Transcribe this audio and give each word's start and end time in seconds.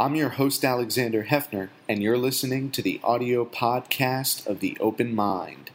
I'm 0.00 0.14
your 0.14 0.30
host, 0.30 0.64
Alexander 0.64 1.24
Heffner, 1.24 1.68
and 1.86 2.02
you're 2.02 2.16
listening 2.16 2.70
to 2.70 2.80
the 2.80 2.98
audio 3.04 3.44
podcast 3.44 4.46
of 4.46 4.60
The 4.60 4.74
Open 4.80 5.14
Mind. 5.14 5.72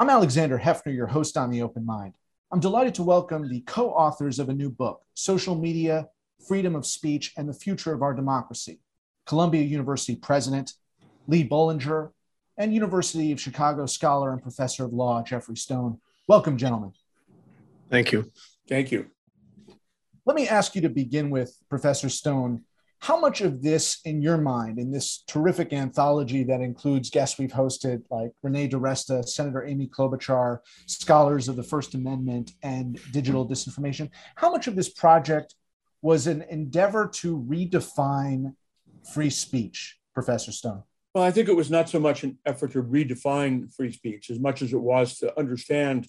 I'm 0.00 0.10
Alexander 0.10 0.58
Heffner, 0.58 0.92
your 0.92 1.06
host 1.06 1.36
on 1.36 1.52
The 1.52 1.62
Open 1.62 1.86
Mind. 1.86 2.14
I'm 2.50 2.58
delighted 2.58 2.96
to 2.96 3.04
welcome 3.04 3.48
the 3.48 3.60
co 3.60 3.90
authors 3.90 4.40
of 4.40 4.48
a 4.48 4.54
new 4.54 4.70
book, 4.70 5.02
Social 5.14 5.54
Media, 5.54 6.08
Freedom 6.48 6.74
of 6.74 6.84
Speech, 6.84 7.32
and 7.36 7.48
the 7.48 7.54
Future 7.54 7.92
of 7.92 8.02
Our 8.02 8.12
Democracy 8.12 8.80
Columbia 9.24 9.62
University 9.62 10.16
President 10.16 10.72
Lee 11.28 11.48
Bollinger 11.48 12.10
and 12.58 12.74
University 12.74 13.32
of 13.32 13.40
Chicago 13.40 13.86
scholar 13.86 14.32
and 14.32 14.42
professor 14.42 14.84
of 14.84 14.92
law 14.92 15.22
Geoffrey 15.22 15.56
Stone. 15.56 16.00
Welcome, 16.26 16.58
gentlemen. 16.58 16.92
Thank 17.88 18.12
you. 18.12 18.30
Thank 18.68 18.92
you. 18.92 19.06
Let 20.26 20.36
me 20.36 20.46
ask 20.46 20.74
you 20.74 20.82
to 20.82 20.90
begin 20.90 21.30
with, 21.30 21.56
Professor 21.70 22.10
Stone. 22.10 22.64
How 23.00 23.18
much 23.18 23.40
of 23.40 23.62
this, 23.62 24.00
in 24.04 24.20
your 24.20 24.36
mind, 24.36 24.78
in 24.78 24.90
this 24.90 25.22
terrific 25.28 25.72
anthology 25.72 26.42
that 26.44 26.60
includes 26.60 27.10
guests 27.10 27.38
we've 27.38 27.52
hosted 27.52 28.02
like 28.10 28.32
Renee 28.42 28.68
DiResta, 28.68 29.26
Senator 29.26 29.64
Amy 29.64 29.86
Klobuchar, 29.86 30.58
scholars 30.86 31.48
of 31.48 31.54
the 31.54 31.62
First 31.62 31.94
Amendment 31.94 32.52
and 32.62 32.98
digital 33.12 33.48
disinformation, 33.48 34.10
how 34.34 34.50
much 34.50 34.66
of 34.66 34.74
this 34.74 34.88
project 34.88 35.54
was 36.02 36.26
an 36.26 36.42
endeavor 36.42 37.06
to 37.06 37.38
redefine 37.48 38.54
free 39.14 39.30
speech, 39.30 39.98
Professor 40.12 40.50
Stone? 40.50 40.82
Well, 41.18 41.26
I 41.26 41.32
think 41.32 41.48
it 41.48 41.56
was 41.56 41.68
not 41.68 41.88
so 41.88 41.98
much 41.98 42.22
an 42.22 42.38
effort 42.46 42.70
to 42.74 42.82
redefine 42.84 43.74
free 43.74 43.90
speech 43.90 44.30
as 44.30 44.38
much 44.38 44.62
as 44.62 44.72
it 44.72 44.80
was 44.80 45.18
to 45.18 45.36
understand 45.36 46.06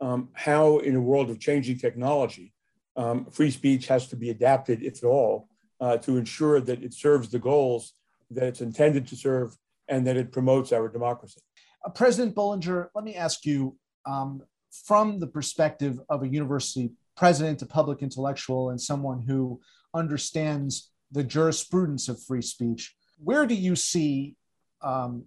um, 0.00 0.28
how, 0.34 0.78
in 0.78 0.94
a 0.94 1.00
world 1.00 1.30
of 1.30 1.40
changing 1.40 1.78
technology, 1.78 2.52
um, 2.94 3.24
free 3.32 3.50
speech 3.50 3.88
has 3.88 4.06
to 4.06 4.14
be 4.14 4.30
adapted, 4.30 4.84
if 4.84 4.98
at 4.98 5.04
all, 5.04 5.48
uh, 5.80 5.96
to 5.96 6.16
ensure 6.16 6.60
that 6.60 6.80
it 6.80 6.94
serves 6.94 7.28
the 7.28 7.40
goals 7.40 7.94
that 8.30 8.44
it's 8.44 8.60
intended 8.60 9.08
to 9.08 9.16
serve 9.16 9.56
and 9.88 10.06
that 10.06 10.16
it 10.16 10.30
promotes 10.30 10.70
our 10.70 10.88
democracy. 10.88 11.40
Uh, 11.84 11.90
President 11.90 12.32
Bollinger, 12.32 12.86
let 12.94 13.02
me 13.02 13.16
ask 13.16 13.44
you 13.44 13.76
um, 14.06 14.42
from 14.86 15.18
the 15.18 15.26
perspective 15.26 15.98
of 16.08 16.22
a 16.22 16.28
university 16.28 16.92
president, 17.16 17.62
a 17.62 17.66
public 17.66 18.00
intellectual, 18.00 18.70
and 18.70 18.80
someone 18.80 19.22
who 19.22 19.60
understands 19.92 20.92
the 21.10 21.24
jurisprudence 21.24 22.08
of 22.08 22.22
free 22.22 22.42
speech, 22.42 22.94
where 23.18 23.44
do 23.44 23.56
you 23.56 23.74
see 23.74 24.36
um, 24.82 25.24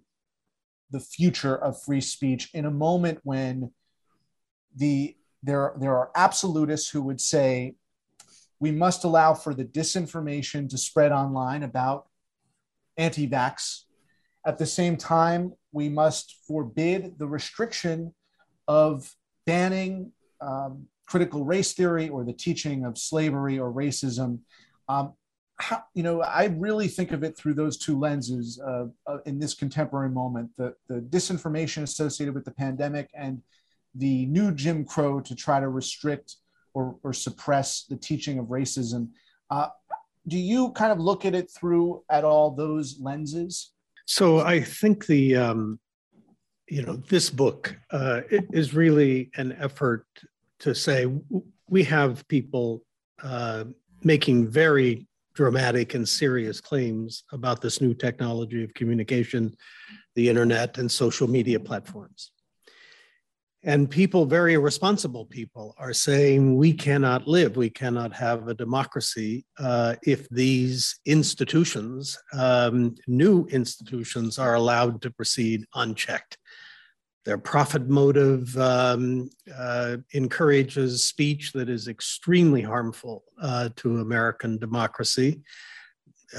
the 0.90 1.00
future 1.00 1.56
of 1.56 1.82
free 1.82 2.00
speech 2.00 2.50
in 2.54 2.64
a 2.64 2.70
moment 2.70 3.20
when 3.22 3.72
the 4.76 5.16
there 5.42 5.74
there 5.78 5.96
are 5.96 6.10
absolutists 6.14 6.90
who 6.90 7.02
would 7.02 7.20
say 7.20 7.74
we 8.58 8.70
must 8.70 9.04
allow 9.04 9.34
for 9.34 9.54
the 9.54 9.64
disinformation 9.64 10.68
to 10.68 10.78
spread 10.78 11.12
online 11.12 11.62
about 11.62 12.06
anti-vax. 12.96 13.82
At 14.46 14.58
the 14.58 14.66
same 14.66 14.96
time, 14.96 15.52
we 15.72 15.88
must 15.88 16.36
forbid 16.48 17.18
the 17.18 17.26
restriction 17.26 18.14
of 18.66 19.12
banning 19.44 20.12
um, 20.40 20.86
critical 21.06 21.44
race 21.44 21.74
theory 21.74 22.08
or 22.08 22.24
the 22.24 22.32
teaching 22.32 22.84
of 22.84 22.96
slavery 22.96 23.58
or 23.58 23.70
racism. 23.70 24.40
Um, 24.88 25.12
how, 25.58 25.82
you 25.94 26.02
know, 26.02 26.20
I 26.22 26.46
really 26.46 26.88
think 26.88 27.12
of 27.12 27.24
it 27.24 27.36
through 27.36 27.54
those 27.54 27.78
two 27.78 27.98
lenses 27.98 28.60
uh, 28.60 28.86
uh, 29.06 29.18
in 29.24 29.38
this 29.38 29.54
contemporary 29.54 30.10
moment: 30.10 30.50
the 30.56 30.74
the 30.88 31.00
disinformation 31.00 31.82
associated 31.82 32.34
with 32.34 32.44
the 32.44 32.50
pandemic 32.50 33.10
and 33.14 33.42
the 33.94 34.26
new 34.26 34.52
Jim 34.52 34.84
Crow 34.84 35.20
to 35.20 35.34
try 35.34 35.58
to 35.58 35.68
restrict 35.68 36.36
or, 36.74 36.96
or 37.02 37.12
suppress 37.12 37.84
the 37.84 37.96
teaching 37.96 38.38
of 38.38 38.46
racism. 38.46 39.08
Uh, 39.50 39.68
do 40.28 40.36
you 40.36 40.72
kind 40.72 40.92
of 40.92 40.98
look 40.98 41.24
at 41.24 41.34
it 41.34 41.50
through 41.50 42.02
at 42.10 42.24
all 42.24 42.50
those 42.50 42.98
lenses? 43.00 43.72
So 44.04 44.40
I 44.40 44.60
think 44.60 45.06
the 45.06 45.36
um, 45.36 45.80
you 46.68 46.82
know 46.82 46.96
this 46.96 47.30
book 47.30 47.74
uh, 47.90 48.22
is 48.30 48.74
really 48.74 49.30
an 49.36 49.52
effort 49.58 50.06
to 50.60 50.74
say 50.74 51.06
we 51.68 51.82
have 51.84 52.26
people 52.28 52.82
uh, 53.22 53.64
making 54.02 54.48
very 54.48 55.06
dramatic 55.36 55.94
and 55.94 56.08
serious 56.08 56.60
claims 56.60 57.22
about 57.30 57.60
this 57.60 57.80
new 57.80 57.94
technology 57.94 58.64
of 58.64 58.74
communication, 58.74 59.54
the 60.16 60.28
internet, 60.28 60.78
and 60.78 60.90
social 60.90 61.28
media 61.28 61.60
platforms. 61.60 62.32
And 63.62 63.90
people, 63.90 64.26
very 64.26 64.56
responsible 64.56 65.26
people, 65.26 65.74
are 65.76 65.92
saying 65.92 66.56
we 66.56 66.72
cannot 66.72 67.26
live, 67.26 67.56
we 67.56 67.68
cannot 67.68 68.12
have 68.14 68.48
a 68.48 68.54
democracy 68.54 69.44
uh, 69.58 69.96
if 70.04 70.28
these 70.30 71.00
institutions, 71.04 72.16
um, 72.32 72.94
new 73.06 73.44
institutions, 73.46 74.38
are 74.38 74.54
allowed 74.54 75.02
to 75.02 75.10
proceed 75.10 75.66
unchecked. 75.74 76.38
Their 77.26 77.38
profit 77.38 77.88
motive 77.88 78.56
um, 78.56 79.30
uh, 79.52 79.96
encourages 80.12 81.02
speech 81.02 81.52
that 81.54 81.68
is 81.68 81.88
extremely 81.88 82.62
harmful 82.62 83.24
uh, 83.42 83.70
to 83.76 83.98
American 83.98 84.58
democracy, 84.58 85.42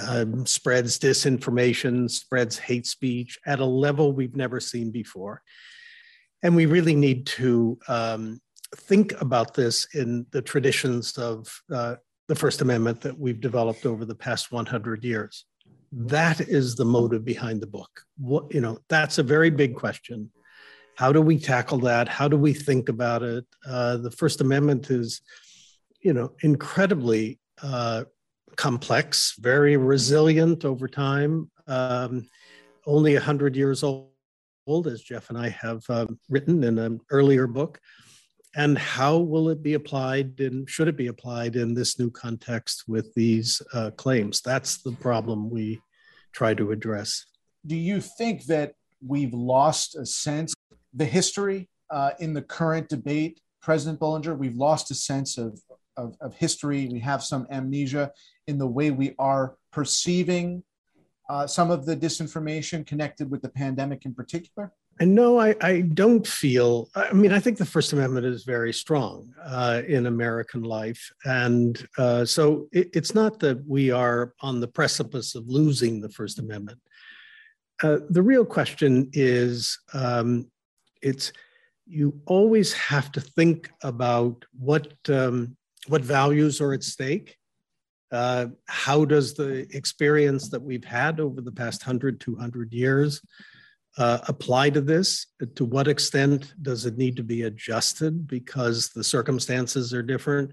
um, 0.07 0.45
spreads 0.45 0.97
disinformation, 0.97 2.09
spreads 2.09 2.57
hate 2.57 2.87
speech 2.87 3.37
at 3.45 3.59
a 3.59 3.65
level 3.65 4.13
we've 4.13 4.37
never 4.37 4.61
seen 4.61 4.89
before. 4.89 5.41
And 6.41 6.55
we 6.55 6.65
really 6.65 6.95
need 6.95 7.25
to 7.27 7.77
um, 7.89 8.39
think 8.73 9.19
about 9.19 9.53
this 9.55 9.87
in 9.93 10.25
the 10.31 10.41
traditions 10.41 11.17
of 11.17 11.49
uh, 11.69 11.95
the 12.29 12.35
First 12.35 12.61
Amendment 12.61 13.01
that 13.01 13.19
we've 13.19 13.41
developed 13.41 13.85
over 13.85 14.05
the 14.05 14.15
past 14.15 14.53
100 14.53 15.03
years. 15.03 15.43
That 15.91 16.39
is 16.39 16.75
the 16.75 16.85
motive 16.85 17.25
behind 17.25 17.59
the 17.59 17.67
book. 17.67 17.89
What, 18.17 18.53
you 18.53 18.61
know, 18.61 18.79
that's 18.87 19.17
a 19.17 19.23
very 19.23 19.49
big 19.49 19.75
question 19.75 20.31
how 20.97 21.13
do 21.13 21.21
we 21.21 21.37
tackle 21.37 21.77
that? 21.77 22.09
How 22.09 22.27
do 22.27 22.37
we 22.37 22.53
think 22.53 22.89
about 22.89 23.21
it? 23.21 23.45
Uh, 23.67 23.97
the 23.97 24.09
First 24.09 24.41
Amendment 24.41 24.89
is, 24.89 25.21
you 26.01 26.11
know, 26.11 26.31
incredibly 26.41 27.39
uh, 27.61 28.05
complex, 28.55 29.35
very 29.37 29.77
resilient 29.77 30.65
over 30.65 30.87
time. 30.87 31.51
Um, 31.67 32.27
only 32.87 33.13
100 33.13 33.55
years 33.55 33.83
old, 33.83 34.87
as 34.87 35.03
Jeff 35.03 35.29
and 35.29 35.37
I 35.37 35.49
have 35.49 35.83
um, 35.87 36.19
written 36.29 36.63
in 36.63 36.79
an 36.79 36.99
earlier 37.11 37.45
book. 37.45 37.79
And 38.55 38.75
how 38.75 39.17
will 39.17 39.49
it 39.49 39.61
be 39.61 39.75
applied 39.75 40.39
and 40.39 40.67
should 40.67 40.87
it 40.87 40.97
be 40.97 41.07
applied 41.07 41.55
in 41.55 41.75
this 41.75 41.99
new 41.99 42.09
context 42.09 42.85
with 42.87 43.13
these 43.13 43.61
uh, 43.71 43.91
claims? 43.91 44.41
That's 44.41 44.81
the 44.81 44.93
problem 44.93 45.51
we 45.51 45.79
try 46.31 46.55
to 46.55 46.71
address. 46.71 47.23
Do 47.67 47.75
you 47.75 48.01
think 48.01 48.45
that 48.45 48.73
we've 49.05 49.33
lost 49.33 49.95
a 49.95 50.07
sense 50.07 50.55
the 50.97 51.05
history 51.05 51.69
uh, 51.89 52.11
in 52.19 52.33
the 52.33 52.41
current 52.41 52.89
debate, 52.89 53.39
President 53.61 53.99
Bollinger, 53.99 54.37
we've 54.37 54.57
lost 54.57 54.91
a 54.91 54.95
sense 54.95 55.37
of, 55.37 55.59
of, 55.95 56.15
of, 56.19 56.35
history. 56.35 56.87
We 56.91 56.99
have 56.99 57.23
some 57.23 57.47
amnesia 57.49 58.11
in 58.47 58.57
the 58.57 58.67
way 58.67 58.91
we 58.91 59.13
are 59.17 59.55
perceiving 59.71 60.63
uh, 61.29 61.45
some 61.45 61.71
of 61.71 61.85
the 61.85 61.95
disinformation 61.95 62.85
connected 62.85 63.29
with 63.29 63.41
the 63.41 63.49
pandemic 63.49 64.05
in 64.05 64.13
particular? 64.13 64.71
And 64.99 65.13
no, 65.13 65.39
I, 65.39 65.55
I 65.61 65.81
don't 65.81 66.25
feel, 66.25 66.89
I 66.95 67.13
mean, 67.13 67.31
I 67.31 67.39
think 67.39 67.57
the 67.57 67.65
First 67.65 67.93
Amendment 67.93 68.25
is 68.25 68.43
very 68.43 68.73
strong 68.73 69.31
uh, 69.43 69.83
in 69.87 70.07
American 70.07 70.63
life. 70.63 71.11
And 71.23 71.87
uh, 71.99 72.25
so 72.25 72.67
it, 72.71 72.89
it's 72.93 73.13
not 73.13 73.39
that 73.41 73.63
we 73.67 73.91
are 73.91 74.33
on 74.41 74.59
the 74.59 74.67
precipice 74.67 75.35
of 75.35 75.47
losing 75.47 76.01
the 76.01 76.09
First 76.09 76.39
Amendment. 76.39 76.79
Uh, 77.83 77.99
the 78.09 78.23
real 78.23 78.43
question 78.43 79.09
is 79.13 79.77
um, 79.93 80.49
it's 81.01 81.31
you 81.85 82.19
always 82.25 82.73
have 82.73 83.11
to 83.13 83.21
think 83.21 83.69
about 83.83 84.43
what 84.57 84.93
um, 85.09 85.55
what 85.87 86.01
values 86.01 86.59
are 86.59 86.73
at 86.73 86.83
stake. 86.83 87.37
Uh, 88.11 88.47
how 88.67 89.05
does 89.05 89.33
the 89.33 89.67
experience 89.75 90.49
that 90.49 90.61
we've 90.61 90.83
had 90.83 91.19
over 91.19 91.41
the 91.41 91.51
past 91.51 91.85
100, 91.85 92.21
200 92.21 92.71
years 92.73 93.21
uh, 93.97 94.19
apply 94.27 94.69
to 94.69 94.81
this? 94.81 95.27
To 95.55 95.65
what 95.65 95.87
extent 95.87 96.53
does 96.61 96.85
it 96.85 96.97
need 96.97 97.15
to 97.17 97.23
be 97.23 97.43
adjusted 97.43 98.27
because 98.27 98.89
the 98.89 99.03
circumstances 99.03 99.93
are 99.93 100.03
different? 100.03 100.51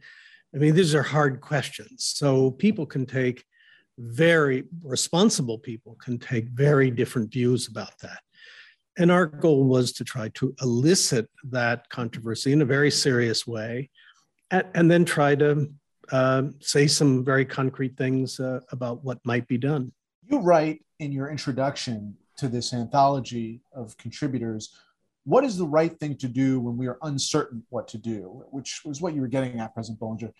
I 0.55 0.58
mean, 0.58 0.75
these 0.75 0.94
are 0.94 1.02
hard 1.02 1.40
questions. 1.40 2.12
So 2.17 2.52
people 2.52 2.87
can 2.87 3.06
take 3.06 3.44
very 3.99 4.64
responsible 4.82 5.58
people 5.58 5.97
can 6.02 6.19
take 6.19 6.49
very 6.49 6.90
different 6.90 7.32
views 7.32 7.69
about 7.69 7.97
that. 8.00 8.20
And 8.96 9.11
our 9.11 9.26
goal 9.26 9.64
was 9.64 9.93
to 9.94 10.05
try 10.05 10.29
to 10.35 10.55
elicit 10.62 11.29
that 11.50 11.88
controversy 11.88 12.52
in 12.52 12.62
a 12.62 12.64
very 12.64 12.91
serious 12.91 13.46
way 13.46 13.91
and, 14.50 14.64
and 14.75 14.91
then 14.91 15.05
try 15.05 15.35
to 15.35 15.69
uh, 16.12 16.43
say 16.61 16.87
some 16.87 17.25
very 17.25 17.44
concrete 17.44 17.96
things 17.96 18.38
uh, 18.38 18.61
about 18.70 19.05
what 19.05 19.19
might 19.25 19.49
be 19.49 19.58
done. 19.58 19.93
You 20.26 20.38
write 20.38 20.85
in 21.00 21.12
your 21.12 21.31
introduction 21.31 22.17
to 22.38 22.49
this 22.49 22.73
anthology 22.73 23.62
of 23.73 23.96
contributors. 23.96 24.75
What 25.25 25.44
is 25.44 25.56
the 25.56 25.67
right 25.67 25.99
thing 25.99 26.17
to 26.19 26.29
do 26.29 26.61
when 26.61 26.76
we 26.76 26.87
are 26.87 26.99
uncertain 27.02 27.64
what 27.70 27.88
to 27.88 27.99
do, 27.99 28.44
which 28.50 28.82
was 28.85 29.00
what 29.00 29.14
you 29.14 29.20
were 29.20 29.29
getting 29.29 29.58
at, 29.58 29.75
President 29.75 30.00
Bollinger? 30.00 30.32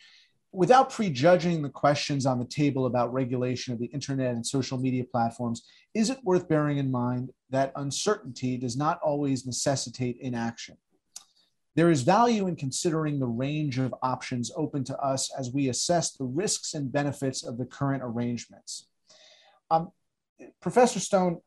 Without 0.54 0.88
prejudging 0.88 1.62
the 1.62 1.68
questions 1.68 2.26
on 2.26 2.38
the 2.38 2.44
table 2.44 2.86
about 2.86 3.12
regulation 3.12 3.72
of 3.72 3.80
the 3.80 3.86
internet 3.86 4.34
and 4.34 4.46
social 4.46 4.78
media 4.78 5.02
platforms, 5.02 5.66
is 5.94 6.10
it 6.10 6.18
worth 6.22 6.48
bearing 6.48 6.78
in 6.78 6.92
mind 6.92 7.30
that 7.50 7.72
uncertainty 7.74 8.56
does 8.56 8.76
not 8.76 9.00
always 9.02 9.46
necessitate 9.46 10.16
inaction? 10.20 10.76
There 11.74 11.90
is 11.90 12.02
value 12.02 12.46
in 12.46 12.54
considering 12.54 13.18
the 13.18 13.26
range 13.26 13.80
of 13.80 13.92
options 14.00 14.52
open 14.54 14.84
to 14.84 14.96
us 14.98 15.28
as 15.36 15.50
we 15.52 15.70
assess 15.70 16.12
the 16.12 16.24
risks 16.24 16.74
and 16.74 16.92
benefits 16.92 17.42
of 17.42 17.58
the 17.58 17.66
current 17.66 18.04
arrangements. 18.04 18.86
Um, 19.72 19.90
Professor 20.60 21.00
Stone, 21.00 21.40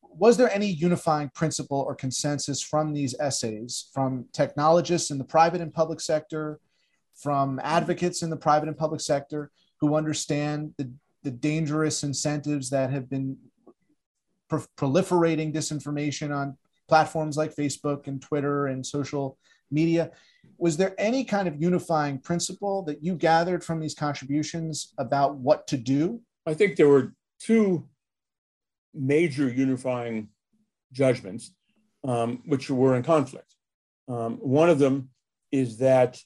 was 0.00 0.38
there 0.38 0.50
any 0.50 0.68
unifying 0.68 1.30
principle 1.34 1.84
or 1.86 1.94
consensus 1.94 2.62
from 2.62 2.94
these 2.94 3.14
essays, 3.20 3.90
from 3.92 4.24
technologists 4.32 5.10
in 5.10 5.18
the 5.18 5.24
private 5.24 5.60
and 5.60 5.74
public 5.74 6.00
sector, 6.00 6.60
from 7.20 7.60
advocates 7.62 8.22
in 8.22 8.30
the 8.30 8.36
private 8.36 8.68
and 8.68 8.78
public 8.78 9.00
sector 9.00 9.50
who 9.80 9.94
understand 9.94 10.72
the, 10.78 10.90
the 11.22 11.30
dangerous 11.30 12.02
incentives 12.02 12.70
that 12.70 12.90
have 12.90 13.08
been 13.08 13.36
pro- 14.48 14.64
proliferating 14.76 15.54
disinformation 15.54 16.34
on 16.34 16.56
platforms 16.88 17.36
like 17.36 17.54
Facebook 17.54 18.06
and 18.06 18.20
Twitter 18.20 18.66
and 18.66 18.84
social 18.84 19.38
media? 19.70 20.10
Was 20.58 20.76
there 20.76 20.94
any 20.98 21.24
kind 21.24 21.48
of 21.48 21.62
unifying 21.62 22.18
principle 22.18 22.82
that 22.84 23.02
you 23.02 23.14
gathered 23.14 23.64
from 23.64 23.80
these 23.80 23.94
contributions 23.94 24.92
about 24.98 25.36
what 25.36 25.66
to 25.68 25.76
do? 25.76 26.20
I 26.46 26.54
think 26.54 26.76
there 26.76 26.88
were 26.88 27.14
two 27.38 27.86
major 28.92 29.48
unifying 29.48 30.28
judgments, 30.92 31.54
um, 32.04 32.42
which 32.44 32.68
were 32.68 32.96
in 32.96 33.02
conflict. 33.02 33.54
Um, 34.08 34.38
one 34.38 34.68
of 34.68 34.78
them 34.78 35.10
is 35.52 35.78
that 35.78 36.20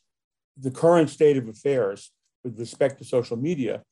the 0.56 0.71
current 0.71 1.11
state 1.11 1.37
of 1.37 1.49
affairs 1.49 2.11
with 2.43 2.59
respect 2.59 2.99
to 2.99 3.05
social 3.05 3.37
media 3.37 3.83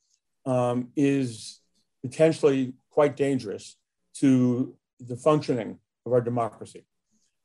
um, 0.45 0.89
is 0.95 1.59
potentially 2.01 2.73
quite 2.89 3.15
dangerous 3.15 3.77
to 4.15 4.75
the 4.99 5.15
functioning 5.15 5.79
of 6.05 6.13
our 6.13 6.21
democracy. 6.21 6.85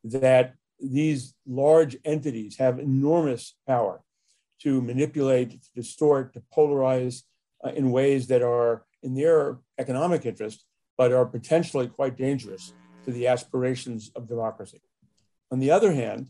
That 0.04 0.54
these 0.80 1.34
large 1.46 1.96
entities 2.04 2.56
have 2.58 2.78
enormous 2.78 3.54
power 3.66 4.02
to 4.60 4.82
manipulate, 4.82 5.50
to 5.50 5.72
distort, 5.74 6.32
to 6.34 6.42
polarize 6.56 7.22
uh, 7.64 7.70
in 7.70 7.90
ways 7.90 8.26
that 8.28 8.42
are 8.42 8.84
in 9.02 9.14
their 9.14 9.58
economic 9.78 10.26
interest, 10.26 10.64
but 10.96 11.12
are 11.12 11.24
potentially 11.24 11.86
quite 11.86 12.16
dangerous 12.16 12.72
to 13.04 13.12
the 13.12 13.26
aspirations 13.28 14.10
of 14.16 14.28
democracy. 14.28 14.80
On 15.50 15.58
the 15.60 15.70
other 15.70 15.92
hand, 15.92 16.28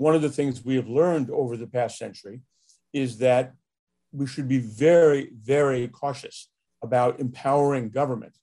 one 0.00 0.14
of 0.14 0.22
the 0.22 0.30
things 0.30 0.64
we 0.64 0.76
have 0.76 0.88
learned 0.88 1.28
over 1.30 1.58
the 1.58 1.66
past 1.66 1.98
century 1.98 2.40
is 2.94 3.18
that 3.18 3.52
we 4.12 4.26
should 4.26 4.48
be 4.48 4.56
very, 4.56 5.30
very 5.38 5.86
cautious 5.88 6.48
about 6.80 7.20
empowering 7.20 7.90
government 7.90 8.34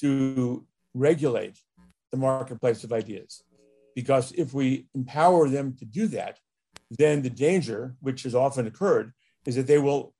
to 0.00 0.64
regulate 0.94 1.58
the 2.12 2.16
marketplace 2.16 2.84
of 2.84 2.92
ideas. 2.92 3.42
Because 3.96 4.30
if 4.36 4.54
we 4.54 4.86
empower 4.94 5.48
them 5.48 5.74
to 5.80 5.84
do 5.84 6.06
that, 6.18 6.38
then 6.92 7.22
the 7.22 7.36
danger, 7.48 7.96
which 8.00 8.22
has 8.22 8.36
often 8.36 8.68
occurred, 8.68 9.12
is 9.46 9.56
that 9.56 9.66
they 9.66 9.78
will 9.78 10.14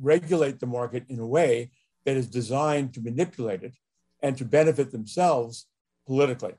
regulate 0.00 0.60
the 0.60 0.66
market 0.66 1.04
in 1.10 1.18
a 1.18 1.26
way 1.26 1.72
that 2.06 2.16
is 2.16 2.26
designed 2.26 2.94
to 2.94 3.02
manipulate 3.02 3.62
it 3.62 3.74
and 4.22 4.38
to 4.38 4.46
benefit 4.46 4.92
themselves 4.92 5.66
politically. 6.06 6.54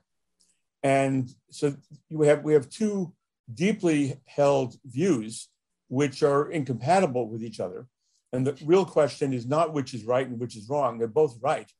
And 0.84 1.28
so 1.50 1.74
we 2.08 2.28
have, 2.28 2.44
we 2.44 2.52
have 2.52 2.68
two 2.68 3.12
deeply 3.52 4.20
held 4.26 4.76
views 4.84 5.48
which 5.88 6.22
are 6.22 6.50
incompatible 6.50 7.28
with 7.28 7.42
each 7.42 7.60
other. 7.60 7.86
And 8.32 8.46
the 8.46 8.56
real 8.64 8.86
question 8.86 9.34
is 9.34 9.46
not 9.46 9.74
which 9.74 9.92
is 9.92 10.04
right 10.04 10.26
and 10.26 10.40
which 10.40 10.56
is 10.56 10.68
wrong. 10.68 10.98
They're 10.98 11.06
both 11.08 11.38
right. 11.42 11.70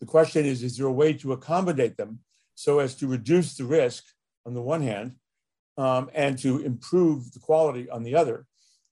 The 0.00 0.06
question 0.06 0.46
is, 0.46 0.62
is 0.62 0.76
there 0.76 0.86
a 0.86 0.92
way 0.92 1.12
to 1.14 1.32
accommodate 1.32 1.96
them 1.96 2.20
so 2.54 2.78
as 2.78 2.94
to 2.96 3.06
reduce 3.06 3.56
the 3.56 3.64
risk 3.64 4.04
on 4.46 4.54
the 4.54 4.62
one 4.62 4.82
hand 4.82 5.16
um, 5.76 6.10
and 6.14 6.38
to 6.38 6.60
improve 6.60 7.30
the 7.32 7.40
quality 7.40 7.90
on 7.90 8.02
the 8.02 8.14
other 8.14 8.46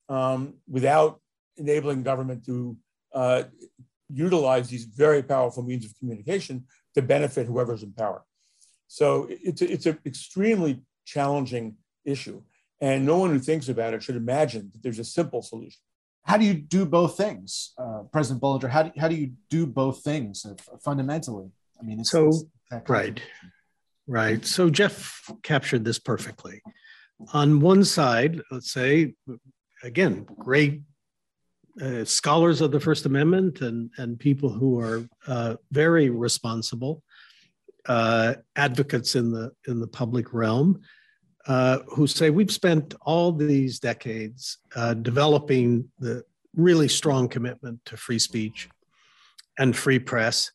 um, 0.09 0.55
without 0.69 1.21
enabling 1.57 2.03
government 2.03 2.45
to 2.45 2.77
uh, 3.15 3.45
utilize 4.13 4.69
these 4.69 4.85
very 4.85 5.23
powerful 5.23 5.63
means 5.63 5.85
of 5.85 5.97
communication 5.99 6.65
to 6.95 7.03
benefit 7.03 7.47
whoever's 7.47 7.83
in 7.83 7.93
power. 7.93 8.25
So 8.89 9.27
it's, 9.31 9.63
a, 9.63 9.73
it's 9.73 9.87
an 9.87 9.99
extremely 10.07 10.83
challenging 11.05 11.77
issue. 12.07 12.43
And 12.81 13.05
no 13.05 13.19
one 13.19 13.31
who 13.31 13.39
thinks 13.39 13.69
about 13.69 13.95
it 13.95 14.03
should 14.03 14.17
imagine 14.17 14.71
that 14.73 14.83
there's 14.83 14.99
a 14.99 15.05
simple 15.05 15.43
solution 15.43 15.81
how 16.27 16.37
do 16.37 16.45
you 16.45 16.55
do 16.55 16.85
both 16.85 17.17
things, 17.17 17.73
uh, 17.79 18.03
President 18.13 18.43
Bollinger? 18.43 18.69
How 18.69 18.83
do, 18.83 18.93
how 18.99 19.07
do 19.07 19.15
you 19.15 19.33
do 19.49 19.65
both 19.65 20.03
things 20.03 20.45
uh, 20.45 20.55
fundamentally? 20.85 21.51
I 21.81 21.85
mean, 21.85 22.01
it's, 22.01 22.11
so 22.11 22.29
it's 22.73 22.91
right, 22.91 23.21
right. 24.09 24.45
So 24.45 24.69
Jeff 24.69 25.31
captured 25.45 25.85
this 25.85 26.01
perfectly. 26.01 26.63
On 27.33 27.61
one 27.61 27.85
side, 27.85 28.41
let's 28.51 28.73
say, 28.73 29.15
again, 29.85 30.27
great 30.37 30.83
uh, 31.81 32.05
scholars 32.05 32.61
of 32.61 32.73
the 32.73 32.81
First 32.81 33.07
Amendment 33.07 33.61
and 33.61 33.91
and 33.97 34.19
people 34.19 34.51
who 34.51 34.81
are 34.81 35.07
uh, 35.29 35.57
very 35.71 36.11
responsible 36.11 37.05
uh, 37.87 38.35
advocates 38.57 39.15
in 39.15 39.31
the 39.31 39.53
in 39.69 39.79
the 39.79 39.87
public 39.87 40.35
realm 40.35 40.81
uh, 41.47 41.79
who 41.89 42.07
say 42.07 42.31
we've 42.31 42.51
spent 42.51 42.95
all 43.03 43.33
these 43.33 43.79
decades 43.79 44.59
uh, 44.75 44.95
developing 44.95 45.89
the 45.99 46.25
really 46.55 46.89
strong 46.89 47.29
commitment 47.29 47.85
to 47.85 47.97
free 47.97 48.19
speech 48.19 48.69
and 49.59 49.77
free 49.77 49.99
press, 49.99 50.51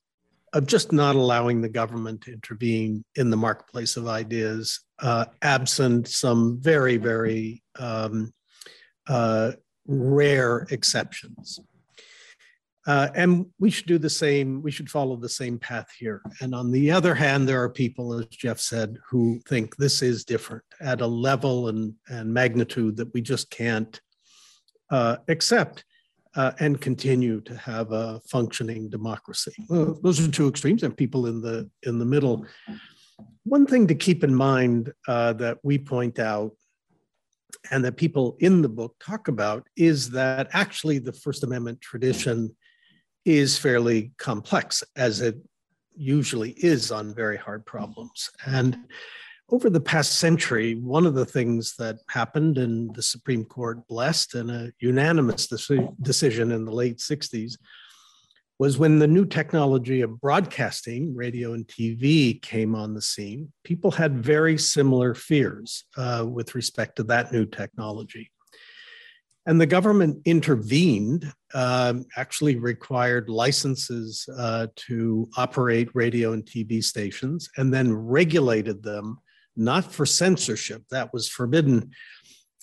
of 0.53 0.65
just 0.65 0.91
not 0.91 1.15
allowing 1.15 1.61
the 1.61 1.69
government 1.69 2.21
to 2.21 2.33
intervene 2.33 3.05
in 3.15 3.29
the 3.29 3.37
marketplace 3.37 3.95
of 3.95 4.07
ideas, 4.07 4.81
uh, 4.99 5.25
absent 5.41 6.07
some 6.07 6.59
very, 6.59 6.97
very 6.97 7.63
um, 7.79 8.33
uh, 9.07 9.51
rare 9.87 10.67
exceptions. 10.71 11.59
Uh, 12.87 13.09
and 13.13 13.45
we 13.59 13.69
should 13.69 13.85
do 13.85 13.99
the 13.99 14.09
same, 14.09 14.61
we 14.61 14.71
should 14.71 14.89
follow 14.89 15.15
the 15.15 15.29
same 15.29 15.59
path 15.59 15.87
here. 15.97 16.21
And 16.41 16.55
on 16.55 16.71
the 16.71 16.89
other 16.91 17.13
hand, 17.13 17.47
there 17.47 17.61
are 17.61 17.69
people, 17.69 18.13
as 18.13 18.25
Jeff 18.27 18.59
said, 18.59 18.97
who 19.07 19.39
think 19.47 19.75
this 19.75 20.01
is 20.01 20.25
different 20.25 20.63
at 20.79 21.01
a 21.01 21.07
level 21.07 21.67
and, 21.67 21.93
and 22.09 22.33
magnitude 22.33 22.97
that 22.97 23.13
we 23.13 23.21
just 23.21 23.51
can't 23.51 24.01
uh, 24.89 25.17
accept 25.27 25.85
uh, 26.35 26.51
and 26.59 26.81
continue 26.81 27.41
to 27.41 27.55
have 27.55 27.91
a 27.91 28.19
functioning 28.29 28.89
democracy. 28.89 29.53
Well, 29.69 29.99
those 30.01 30.25
are 30.25 30.31
two 30.31 30.47
extremes, 30.47 30.83
and 30.83 30.95
people 30.95 31.27
in 31.27 31.41
the 31.41 31.69
in 31.83 31.99
the 31.99 32.05
middle. 32.05 32.45
One 33.43 33.65
thing 33.65 33.87
to 33.87 33.95
keep 33.95 34.23
in 34.23 34.33
mind 34.33 34.91
uh, 35.07 35.33
that 35.33 35.57
we 35.63 35.77
point 35.77 36.19
out 36.19 36.53
and 37.69 37.83
that 37.85 37.97
people 37.97 38.37
in 38.39 38.61
the 38.61 38.69
book 38.69 38.95
talk 38.99 39.27
about 39.27 39.67
is 39.75 40.09
that 40.11 40.47
actually 40.53 40.99
the 40.99 41.13
First 41.13 41.43
Amendment 41.43 41.81
tradition 41.81 42.55
is 43.25 43.57
fairly 43.57 44.11
complex, 44.17 44.83
as 44.95 45.21
it 45.21 45.35
usually 45.95 46.51
is 46.51 46.91
on 46.91 47.13
very 47.13 47.37
hard 47.37 47.65
problems. 47.65 48.29
And 48.45 48.77
over 49.49 49.69
the 49.69 49.81
past 49.81 50.17
century, 50.17 50.75
one 50.75 51.05
of 51.05 51.13
the 51.13 51.25
things 51.25 51.75
that 51.77 51.97
happened 52.09 52.57
and 52.57 52.95
the 52.95 53.01
Supreme 53.01 53.43
Court 53.43 53.85
blessed 53.87 54.35
in 54.35 54.49
a 54.49 54.71
unanimous 54.79 55.47
decision 56.01 56.51
in 56.51 56.65
the 56.65 56.71
late 56.71 56.97
60s 56.97 57.57
was 58.59 58.77
when 58.77 58.99
the 58.99 59.07
new 59.07 59.25
technology 59.25 60.01
of 60.01 60.21
broadcasting, 60.21 61.15
radio 61.15 61.53
and 61.53 61.67
TV, 61.67 62.39
came 62.41 62.75
on 62.75 62.93
the 62.93 63.01
scene, 63.01 63.51
people 63.63 63.89
had 63.89 64.23
very 64.23 64.55
similar 64.57 65.15
fears 65.15 65.85
uh, 65.97 66.25
with 66.31 66.53
respect 66.53 66.95
to 66.95 67.03
that 67.03 67.33
new 67.33 67.45
technology. 67.45 68.31
And 69.47 69.59
the 69.59 69.65
government 69.65 70.21
intervened, 70.25 71.31
um, 71.53 72.05
actually 72.15 72.57
required 72.57 73.27
licenses 73.27 74.27
uh, 74.37 74.67
to 74.75 75.27
operate 75.35 75.89
radio 75.95 76.33
and 76.33 76.45
TV 76.45 76.83
stations, 76.83 77.49
and 77.57 77.73
then 77.73 77.93
regulated 77.93 78.83
them, 78.83 79.19
not 79.55 79.91
for 79.91 80.05
censorship, 80.05 80.83
that 80.91 81.11
was 81.11 81.27
forbidden, 81.27 81.91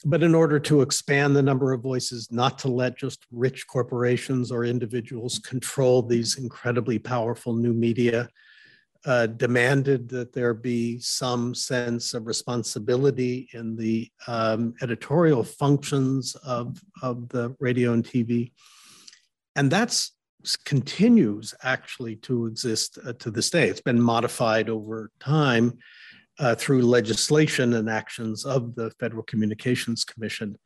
but 0.04 0.22
in 0.22 0.34
order 0.34 0.60
to 0.60 0.82
expand 0.82 1.34
the 1.34 1.42
number 1.42 1.72
of 1.72 1.82
voices, 1.82 2.30
not 2.30 2.58
to 2.60 2.68
let 2.68 2.96
just 2.96 3.26
rich 3.32 3.66
corporations 3.66 4.52
or 4.52 4.64
individuals 4.64 5.40
control 5.40 6.02
these 6.02 6.38
incredibly 6.38 6.98
powerful 6.98 7.54
new 7.54 7.72
media 7.72 8.28
uh, 9.04 9.26
demanded 9.26 10.08
that 10.08 10.32
there 10.32 10.54
be 10.54 10.98
some 10.98 11.54
sense 11.54 12.14
of 12.14 12.26
responsibility 12.26 13.48
in 13.52 13.76
the 13.76 14.10
um, 14.26 14.74
editorial 14.82 15.44
functions 15.44 16.34
of, 16.44 16.80
of 17.02 17.28
the 17.28 17.54
radio 17.60 17.92
and 17.92 18.04
TV. 18.04 18.52
And 19.56 19.70
that's 19.70 20.12
continues 20.64 21.54
actually 21.62 22.16
to 22.16 22.46
exist 22.46 22.98
uh, 23.04 23.12
to 23.14 23.30
this 23.30 23.50
day. 23.50 23.68
It's 23.68 23.80
been 23.80 24.00
modified 24.00 24.68
over 24.68 25.10
time 25.20 25.78
uh, 26.38 26.54
through 26.54 26.82
legislation 26.82 27.74
and 27.74 27.90
actions 27.90 28.44
of 28.44 28.74
the 28.74 28.90
Federal 29.00 29.24
Communications 29.24 30.04
Commission. 30.04 30.56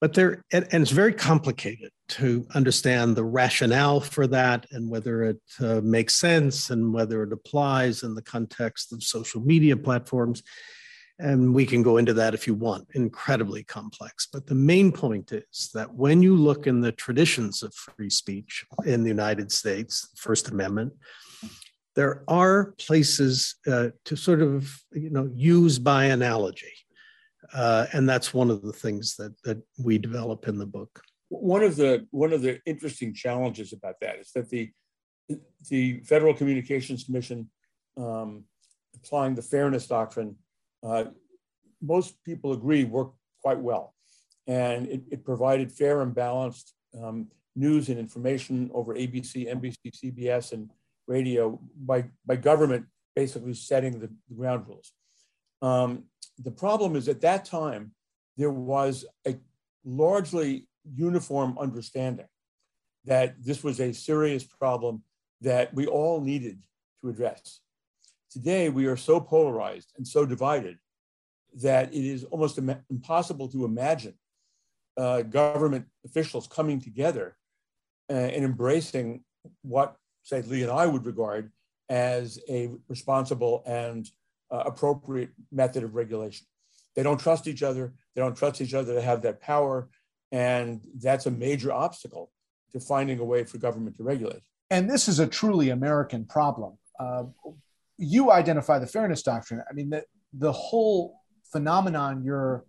But 0.00 0.14
there, 0.14 0.44
and, 0.52 0.66
and, 0.70 0.82
it's 0.82 0.92
very 0.92 1.12
complicated 1.12 1.90
to 2.10 2.46
understand 2.54 3.16
the 3.16 3.24
rationale 3.24 4.00
for 4.00 4.28
that 4.28 4.66
and 4.70 4.88
whether 4.88 5.24
it 5.24 5.40
uh, 5.60 5.80
makes 5.82 6.16
sense 6.16 6.70
and 6.70 6.94
whether 6.94 7.24
it 7.24 7.32
applies 7.32 8.04
in 8.04 8.14
the 8.14 8.22
context 8.22 8.92
of 8.92 9.02
social 9.02 9.40
media 9.40 9.76
platforms. 9.76 10.42
And 11.18 11.52
we 11.52 11.66
can 11.66 11.82
go 11.82 11.96
into 11.96 12.14
that 12.14 12.32
if 12.32 12.46
you 12.46 12.54
want, 12.54 12.86
incredibly 12.94 13.64
complex. 13.64 14.28
But 14.32 14.46
the 14.46 14.54
main 14.54 14.92
point 14.92 15.32
is 15.32 15.70
that 15.74 15.92
when 15.92 16.22
you 16.22 16.36
look 16.36 16.68
in 16.68 16.80
the 16.80 16.92
traditions 16.92 17.64
of 17.64 17.74
free 17.74 18.10
speech 18.10 18.64
in 18.84 19.02
the 19.02 19.08
United 19.08 19.50
States, 19.50 20.10
First 20.16 20.48
Amendment, 20.48 20.92
there 21.96 22.22
are 22.28 22.74
places 22.78 23.56
uh, 23.66 23.88
to 24.04 24.14
sort 24.14 24.40
of 24.40 24.80
you 24.92 25.10
know 25.10 25.28
use 25.34 25.80
by 25.80 26.04
analogy 26.04 26.72
uh, 27.54 27.86
and 27.92 28.08
that's 28.08 28.34
one 28.34 28.50
of 28.50 28.62
the 28.62 28.72
things 28.72 29.16
that 29.16 29.34
that 29.42 29.58
we 29.78 29.98
develop 29.98 30.48
in 30.48 30.58
the 30.58 30.66
book 30.66 31.02
one 31.28 31.62
of 31.62 31.76
the 31.76 32.06
one 32.10 32.32
of 32.32 32.42
the 32.42 32.60
interesting 32.66 33.12
challenges 33.12 33.72
about 33.72 33.96
that 34.00 34.18
is 34.18 34.30
that 34.32 34.48
the 34.48 34.70
the 35.68 36.00
federal 36.00 36.32
communications 36.32 37.04
commission 37.04 37.50
um, 37.96 38.44
applying 38.94 39.34
the 39.34 39.42
fairness 39.42 39.86
doctrine 39.86 40.36
uh, 40.82 41.04
most 41.82 42.22
people 42.24 42.52
agree 42.52 42.84
worked 42.84 43.16
quite 43.42 43.58
well 43.58 43.94
and 44.46 44.86
it, 44.86 45.02
it 45.10 45.24
provided 45.24 45.70
fair 45.70 46.00
and 46.00 46.14
balanced 46.14 46.74
um, 47.00 47.28
news 47.54 47.88
and 47.88 47.98
information 47.98 48.70
over 48.72 48.94
abc 48.94 49.46
nbc 49.48 49.76
cbs 50.02 50.52
and 50.52 50.70
radio 51.08 51.58
by, 51.76 52.04
by 52.26 52.36
government 52.36 52.86
basically 53.16 53.54
setting 53.54 53.98
the, 53.98 54.08
ground 54.36 54.64
rules. 54.68 54.92
Um, 55.60 56.04
the 56.38 56.50
problem 56.50 56.96
is 56.96 57.08
at 57.08 57.20
that 57.22 57.44
time, 57.44 57.92
there 58.36 58.50
was 58.50 59.04
a 59.26 59.36
largely 59.84 60.68
uniform 60.94 61.58
understanding 61.58 62.28
that 63.04 63.42
this 63.42 63.64
was 63.64 63.80
a 63.80 63.92
serious 63.92 64.44
problem 64.44 65.02
that 65.40 65.72
we 65.74 65.86
all 65.86 66.20
needed 66.20 66.58
to 67.02 67.08
address. 67.08 67.60
Today, 68.30 68.68
we 68.68 68.86
are 68.86 68.96
so 68.96 69.20
polarized 69.20 69.92
and 69.96 70.06
so 70.06 70.26
divided 70.26 70.78
that 71.62 71.92
it 71.94 72.04
is 72.04 72.24
almost 72.24 72.58
Im- 72.58 72.84
impossible 72.90 73.48
to 73.48 73.64
imagine 73.64 74.14
uh, 74.96 75.22
government 75.22 75.86
officials 76.04 76.46
coming 76.46 76.80
together 76.80 77.36
uh, 78.10 78.12
and 78.12 78.44
embracing 78.44 79.24
what 79.62 79.96
say 80.22 80.42
Lee 80.42 80.62
and 80.62 80.70
I 80.70 80.86
would 80.86 81.06
regard 81.06 81.50
as 81.88 82.38
a 82.48 82.70
responsible 82.88 83.62
and 83.64 84.08
uh, 84.50 84.62
appropriate 84.66 85.30
method 85.52 85.84
of 85.84 85.94
regulation. 85.94 86.46
They 86.94 87.02
don't 87.02 87.20
trust 87.20 87.46
each 87.46 87.62
other. 87.62 87.92
They 88.14 88.22
don't 88.22 88.36
trust 88.36 88.60
each 88.60 88.74
other 88.74 88.94
to 88.94 89.02
have 89.02 89.22
that 89.22 89.40
power. 89.40 89.88
And 90.32 90.80
that's 91.00 91.26
a 91.26 91.30
major 91.30 91.72
obstacle 91.72 92.30
to 92.72 92.80
finding 92.80 93.18
a 93.18 93.24
way 93.24 93.44
for 93.44 93.58
government 93.58 93.96
to 93.96 94.02
regulate. 94.02 94.42
And 94.70 94.90
this 94.90 95.08
is 95.08 95.18
a 95.18 95.26
truly 95.26 95.70
American 95.70 96.24
problem. 96.24 96.78
Uh, 96.98 97.24
you 97.96 98.30
identify 98.30 98.78
the 98.78 98.86
fairness 98.86 99.22
doctrine. 99.22 99.62
I 99.68 99.72
mean, 99.72 99.90
the, 99.90 100.04
the 100.32 100.52
whole 100.52 101.20
phenomenon 101.52 102.22
you're 102.24 102.64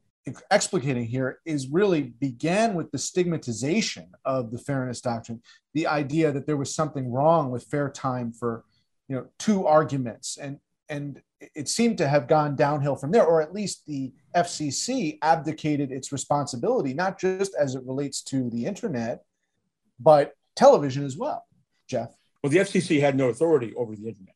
explicating 0.51 1.05
here 1.05 1.39
is 1.45 1.67
really 1.67 2.03
began 2.03 2.75
with 2.75 2.91
the 2.91 2.97
stigmatization 2.97 4.11
of 4.25 4.51
the 4.51 4.57
fairness 4.57 5.01
doctrine, 5.01 5.41
the 5.73 5.87
idea 5.87 6.31
that 6.31 6.45
there 6.45 6.57
was 6.57 6.73
something 6.73 7.11
wrong 7.11 7.51
with 7.51 7.63
fair 7.63 7.89
time 7.89 8.31
for, 8.31 8.63
you 9.07 9.15
know, 9.15 9.27
two 9.37 9.65
arguments, 9.65 10.37
and 10.37 10.59
and 10.87 11.21
it 11.41 11.69
seemed 11.69 11.97
to 11.99 12.07
have 12.07 12.27
gone 12.27 12.55
downhill 12.55 12.95
from 12.95 13.11
there, 13.11 13.25
or 13.25 13.41
at 13.41 13.53
least 13.53 13.85
the 13.85 14.11
FCC 14.35 15.17
abdicated 15.21 15.91
its 15.91 16.11
responsibility, 16.11 16.93
not 16.93 17.19
just 17.19 17.55
as 17.55 17.75
it 17.75 17.83
relates 17.85 18.21
to 18.23 18.49
the 18.49 18.65
internet, 18.65 19.23
but 19.99 20.33
television 20.55 21.05
as 21.05 21.17
well. 21.17 21.45
Jeff. 21.87 22.13
Well, 22.43 22.51
the 22.51 22.57
FCC 22.57 22.99
had 22.99 23.15
no 23.15 23.29
authority 23.29 23.73
over 23.75 23.95
the 23.95 24.07
internet. 24.07 24.35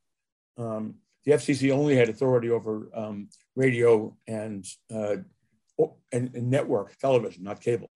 Um, 0.57 0.95
the 1.25 1.33
FCC 1.33 1.71
only 1.71 1.95
had 1.95 2.09
authority 2.09 2.49
over 2.49 2.89
um, 2.93 3.29
radio 3.55 4.15
and 4.27 4.65
uh, 4.93 5.17
and, 6.11 6.35
and 6.35 6.49
network 6.49 6.95
television, 6.97 7.43
not 7.43 7.61
cable. 7.61 7.89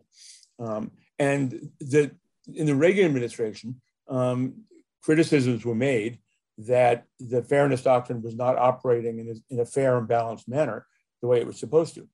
Um, 0.59 0.91
and 1.19 1.69
the, 1.79 2.11
in 2.53 2.65
the 2.65 2.75
Reagan 2.75 3.05
administration, 3.05 3.79
um, 4.07 4.63
criticisms 5.01 5.63
were 5.63 5.75
made 5.75 6.19
that 6.57 7.05
the 7.19 7.43
fairness 7.43 7.83
doctrine 7.83 8.21
was 8.21 8.35
not 8.35 8.57
operating 8.57 9.19
in 9.19 9.29
a, 9.29 9.53
in 9.53 9.59
a 9.59 9.65
fair 9.65 9.97
and 9.97 10.07
balanced 10.07 10.47
manner 10.47 10.85
the 11.21 11.27
way 11.27 11.39
it 11.39 11.47
was 11.47 11.59
supposed 11.59 11.95
to. 11.95 12.07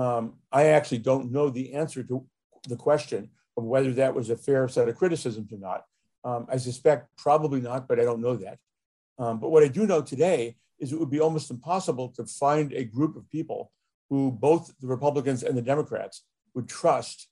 Um, 0.00 0.34
I 0.50 0.66
actually 0.66 0.98
don't 0.98 1.32
know 1.32 1.50
the 1.50 1.74
answer 1.74 2.02
to 2.04 2.24
the 2.68 2.76
question 2.76 3.30
of 3.56 3.64
whether 3.64 3.92
that 3.94 4.14
was 4.14 4.30
a 4.30 4.36
fair 4.36 4.68
set 4.68 4.88
of 4.88 4.96
criticisms 4.96 5.52
or 5.52 5.58
not. 5.58 5.84
Um, 6.24 6.46
I 6.48 6.56
suspect 6.56 7.08
probably 7.16 7.60
not, 7.60 7.88
but 7.88 7.98
I 7.98 8.04
don't 8.04 8.22
know 8.22 8.36
that. 8.36 8.58
Um, 9.18 9.40
but 9.40 9.50
what 9.50 9.62
I 9.62 9.68
do 9.68 9.86
know 9.86 10.00
today 10.00 10.56
is 10.78 10.92
it 10.92 10.98
would 10.98 11.10
be 11.10 11.20
almost 11.20 11.50
impossible 11.50 12.08
to 12.10 12.24
find 12.24 12.72
a 12.72 12.84
group 12.84 13.16
of 13.16 13.28
people 13.30 13.72
who 14.08 14.30
both 14.30 14.72
the 14.80 14.86
Republicans 14.86 15.42
and 15.42 15.56
the 15.56 15.62
Democrats 15.62 16.24
would 16.54 16.68
trust 16.68 17.28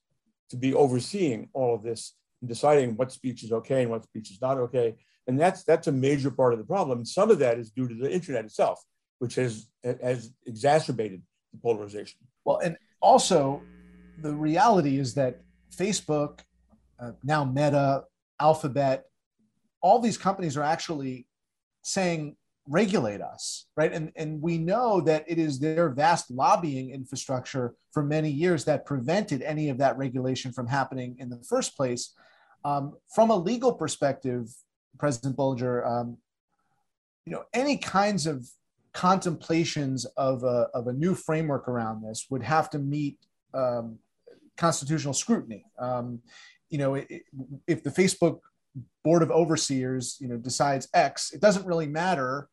to 0.49 0.57
be 0.57 0.73
overseeing 0.73 1.49
all 1.53 1.73
of 1.73 1.83
this 1.83 2.13
and 2.41 2.49
deciding 2.49 2.95
what 2.95 3.11
speech 3.11 3.43
is 3.43 3.51
okay 3.51 3.83
and 3.83 3.91
what 3.91 4.03
speech 4.03 4.31
is 4.31 4.41
not 4.41 4.57
okay. 4.57 4.95
And 5.27 5.39
that's 5.39 5.63
that's 5.63 5.87
a 5.87 5.91
major 5.91 6.31
part 6.31 6.53
of 6.53 6.59
the 6.59 6.65
problem. 6.65 7.05
Some 7.05 7.29
of 7.29 7.39
that 7.39 7.57
is 7.59 7.71
due 7.71 7.87
to 7.87 7.95
the 7.95 8.11
internet 8.11 8.45
itself, 8.45 8.83
which 9.19 9.35
has 9.35 9.67
has 9.83 10.31
exacerbated 10.45 11.21
the 11.53 11.59
polarization. 11.59 12.19
Well, 12.43 12.59
and 12.59 12.75
also 13.01 13.61
the 14.21 14.33
reality 14.33 14.97
is 14.97 15.13
that 15.15 15.41
Facebook, 15.75 16.39
uh, 16.99 17.11
now 17.23 17.43
Meta, 17.43 18.03
Alphabet, 18.39 19.05
all 19.81 19.99
these 19.99 20.17
companies 20.17 20.57
are 20.57 20.63
actually 20.63 21.27
saying 21.83 22.35
regulate 22.67 23.21
us, 23.21 23.65
right? 23.75 23.91
And, 23.91 24.11
and 24.15 24.41
we 24.41 24.57
know 24.57 25.01
that 25.01 25.25
it 25.27 25.39
is 25.39 25.59
their 25.59 25.89
vast 25.89 26.29
lobbying 26.29 26.91
infrastructure 26.91 27.73
for 27.91 28.03
many 28.03 28.29
years 28.29 28.65
that 28.65 28.85
prevented 28.85 29.41
any 29.41 29.69
of 29.69 29.77
that 29.79 29.97
regulation 29.97 30.51
from 30.51 30.67
happening 30.67 31.15
in 31.19 31.29
the 31.29 31.43
first 31.43 31.75
place. 31.75 32.13
Um, 32.63 32.93
from 33.13 33.31
a 33.31 33.35
legal 33.35 33.73
perspective, 33.73 34.53
President 34.97 35.35
Bollinger, 35.35 35.85
um, 35.85 36.17
you 37.25 37.33
know, 37.33 37.43
any 37.53 37.77
kinds 37.77 38.27
of 38.27 38.47
contemplations 38.93 40.05
of 40.17 40.43
a, 40.43 40.67
of 40.73 40.87
a 40.87 40.93
new 40.93 41.15
framework 41.15 41.67
around 41.67 42.03
this 42.03 42.27
would 42.29 42.43
have 42.43 42.69
to 42.71 42.79
meet 42.79 43.17
um, 43.53 43.99
constitutional 44.57 45.13
scrutiny. 45.13 45.65
Um, 45.79 46.21
you 46.69 46.77
know, 46.77 46.95
it, 46.95 47.23
if 47.67 47.83
the 47.83 47.89
Facebook 47.89 48.39
board 49.03 49.21
of 49.21 49.31
overseers, 49.31 50.17
you 50.19 50.27
know, 50.27 50.37
decides 50.37 50.87
X, 50.93 51.31
it 51.31 51.41
doesn't 51.41 51.65
really 51.65 51.87
matter 51.87 52.47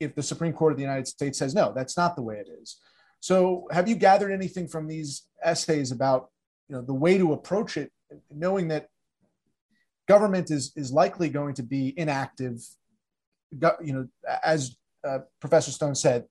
if 0.00 0.14
the 0.14 0.22
Supreme 0.22 0.52
Court 0.52 0.72
of 0.72 0.76
the 0.76 0.82
United 0.82 1.06
States 1.06 1.38
says 1.38 1.54
no, 1.54 1.72
that's 1.74 1.96
not 1.96 2.16
the 2.16 2.22
way 2.22 2.36
it 2.36 2.48
is. 2.60 2.76
So, 3.20 3.68
have 3.70 3.88
you 3.88 3.94
gathered 3.94 4.32
anything 4.32 4.68
from 4.68 4.86
these 4.86 5.26
essays 5.42 5.92
about 5.92 6.28
you 6.68 6.76
know 6.76 6.82
the 6.82 6.94
way 6.94 7.16
to 7.16 7.32
approach 7.32 7.76
it, 7.76 7.90
knowing 8.30 8.68
that 8.68 8.88
government 10.06 10.50
is 10.50 10.72
is 10.76 10.92
likely 10.92 11.28
going 11.28 11.54
to 11.54 11.62
be 11.62 11.94
inactive? 11.96 12.60
You 13.82 13.92
know, 13.92 14.08
as 14.42 14.76
uh, 15.06 15.20
Professor 15.40 15.70
Stone 15.70 15.94
said, 15.94 16.24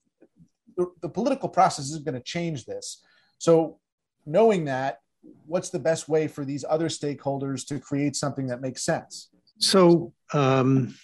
the, 0.75 0.87
the 1.01 1.09
political 1.09 1.49
process 1.49 1.85
is 1.89 1.99
going 1.99 2.15
to 2.15 2.21
change 2.21 2.65
this. 2.65 3.03
So, 3.37 3.79
knowing 4.25 4.65
that, 4.65 4.99
what's 5.45 5.69
the 5.69 5.79
best 5.79 6.09
way 6.09 6.27
for 6.27 6.43
these 6.43 6.65
other 6.67 6.89
stakeholders 6.89 7.65
to 7.67 7.79
create 7.79 8.15
something 8.15 8.47
that 8.47 8.61
makes 8.61 8.83
sense? 8.83 9.29
So. 9.59 10.13
Um 10.33 10.95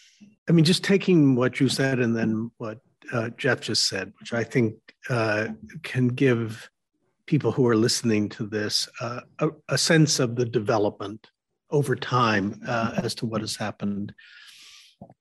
I 0.49 0.51
mean, 0.51 0.65
just 0.65 0.83
taking 0.83 1.35
what 1.35 1.59
you 1.59 1.69
said 1.69 1.99
and 1.99 2.15
then 2.15 2.49
what 2.57 2.79
uh, 3.13 3.29
Jeff 3.37 3.61
just 3.61 3.87
said, 3.87 4.11
which 4.19 4.33
I 4.33 4.43
think 4.43 4.75
uh, 5.09 5.49
can 5.83 6.07
give 6.07 6.69
people 7.27 7.51
who 7.51 7.67
are 7.67 7.75
listening 7.75 8.29
to 8.29 8.47
this 8.47 8.89
uh, 8.99 9.21
a, 9.37 9.49
a, 9.69 9.77
sense 9.77 10.19
of 10.19 10.35
the 10.35 10.45
development 10.45 11.29
over 11.71 11.95
time 11.95 12.59
uh, 12.67 12.93
as 13.03 13.15
to 13.15 13.25
what 13.25 13.41
has 13.41 13.55
happened. 13.55 14.13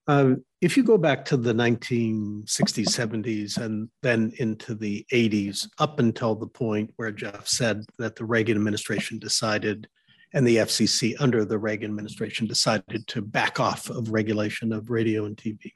Um, 0.06 0.44
if 0.60 0.76
you 0.76 0.82
go 0.82 0.98
back 0.98 1.24
to 1.26 1.36
the 1.36 1.52
1960s, 1.52 2.44
70s, 2.44 3.58
and 3.58 3.88
then 4.02 4.32
into 4.38 4.74
the 4.74 5.06
80s, 5.12 5.68
up 5.78 6.00
until 6.00 6.34
the 6.34 6.48
point 6.48 6.92
where 6.96 7.12
Jeff 7.12 7.46
said 7.46 7.84
that 7.98 8.16
the 8.16 8.24
Reagan 8.24 8.56
administration 8.56 9.18
decided 9.18 9.88
and 10.34 10.46
the 10.46 10.56
FCC 10.56 11.14
under 11.20 11.44
the 11.44 11.58
Reagan 11.58 11.90
administration 11.90 12.46
decided 12.46 13.06
to 13.06 13.22
back 13.22 13.60
off 13.60 13.88
of 13.88 14.10
regulation 14.10 14.72
of 14.72 14.90
radio 14.90 15.24
and 15.24 15.36
TV. 15.36 15.72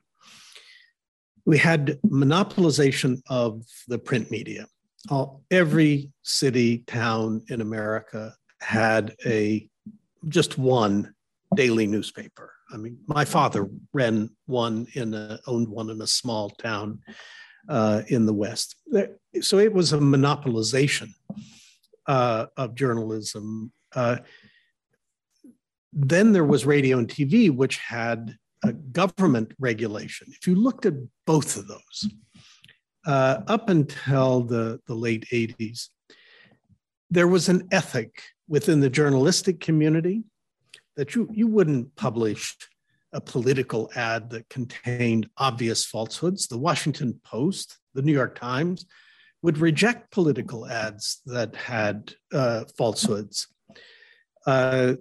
We 1.44 1.58
had 1.58 1.98
monopolization 2.06 3.22
of 3.28 3.64
the 3.88 3.98
print 3.98 4.30
media. 4.30 4.66
All, 5.10 5.42
every 5.50 6.12
city, 6.22 6.78
town 6.86 7.42
in 7.48 7.60
America 7.60 8.34
had 8.60 9.14
a 9.26 9.68
just 10.28 10.58
one 10.58 11.14
daily 11.54 11.86
newspaper. 11.86 12.52
I 12.72 12.76
mean, 12.76 12.98
my 13.06 13.24
father 13.24 13.68
ran 13.92 14.30
one 14.46 14.86
in 14.94 15.14
a, 15.14 15.38
owned 15.46 15.68
one 15.68 15.90
in 15.90 16.00
a 16.00 16.06
small 16.06 16.50
town 16.50 17.00
uh, 17.68 18.02
in 18.08 18.26
the 18.26 18.32
West. 18.32 18.76
So 19.40 19.58
it 19.58 19.72
was 19.72 19.92
a 19.92 19.98
monopolization 19.98 21.10
uh, 22.06 22.46
of 22.56 22.74
journalism. 22.74 23.72
Uh, 23.94 24.18
then 25.92 26.32
there 26.32 26.44
was 26.44 26.64
radio 26.64 26.98
and 26.98 27.08
TV, 27.08 27.54
which 27.54 27.76
had 27.76 28.36
a 28.64 28.72
government 28.72 29.52
regulation. 29.58 30.28
If 30.30 30.46
you 30.46 30.54
looked 30.54 30.86
at 30.86 30.94
both 31.26 31.56
of 31.56 31.68
those, 31.68 32.10
uh, 33.06 33.42
up 33.46 33.68
until 33.68 34.42
the, 34.42 34.80
the 34.86 34.94
late 34.94 35.26
80s, 35.32 35.88
there 37.12 37.28
was 37.28 37.50
an 37.50 37.68
ethic 37.70 38.22
within 38.48 38.80
the 38.80 38.88
journalistic 38.88 39.60
community 39.60 40.24
that 40.96 41.14
you, 41.14 41.28
you 41.30 41.46
wouldn't 41.46 41.94
publish 41.94 42.56
a 43.12 43.20
political 43.20 43.90
ad 43.94 44.30
that 44.30 44.48
contained 44.48 45.28
obvious 45.36 45.84
falsehoods. 45.84 46.46
The 46.46 46.56
Washington 46.56 47.20
Post, 47.22 47.76
the 47.92 48.00
New 48.00 48.12
York 48.12 48.38
Times 48.38 48.86
would 49.42 49.58
reject 49.58 50.10
political 50.10 50.66
ads 50.66 51.20
that 51.26 51.54
had 51.54 52.14
uh, 52.32 52.64
falsehoods. 52.78 53.46
Uh, 54.46 54.94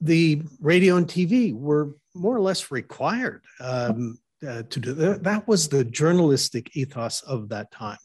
the 0.00 0.42
radio 0.60 0.96
and 0.96 1.08
TV 1.08 1.52
were 1.52 1.96
more 2.14 2.36
or 2.36 2.40
less 2.40 2.70
required 2.70 3.42
um, 3.60 4.16
uh, 4.48 4.62
to 4.70 4.78
do 4.78 4.92
that. 4.92 5.24
That 5.24 5.48
was 5.48 5.68
the 5.68 5.84
journalistic 5.84 6.76
ethos 6.76 7.20
of 7.22 7.48
that 7.48 7.72
time. 7.72 7.98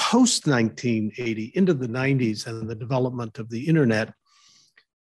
Post 0.00 0.46
1980, 0.46 1.52
into 1.54 1.74
the 1.74 1.86
90s 1.86 2.46
and 2.46 2.68
the 2.68 2.74
development 2.74 3.38
of 3.38 3.50
the 3.50 3.68
internet, 3.68 4.14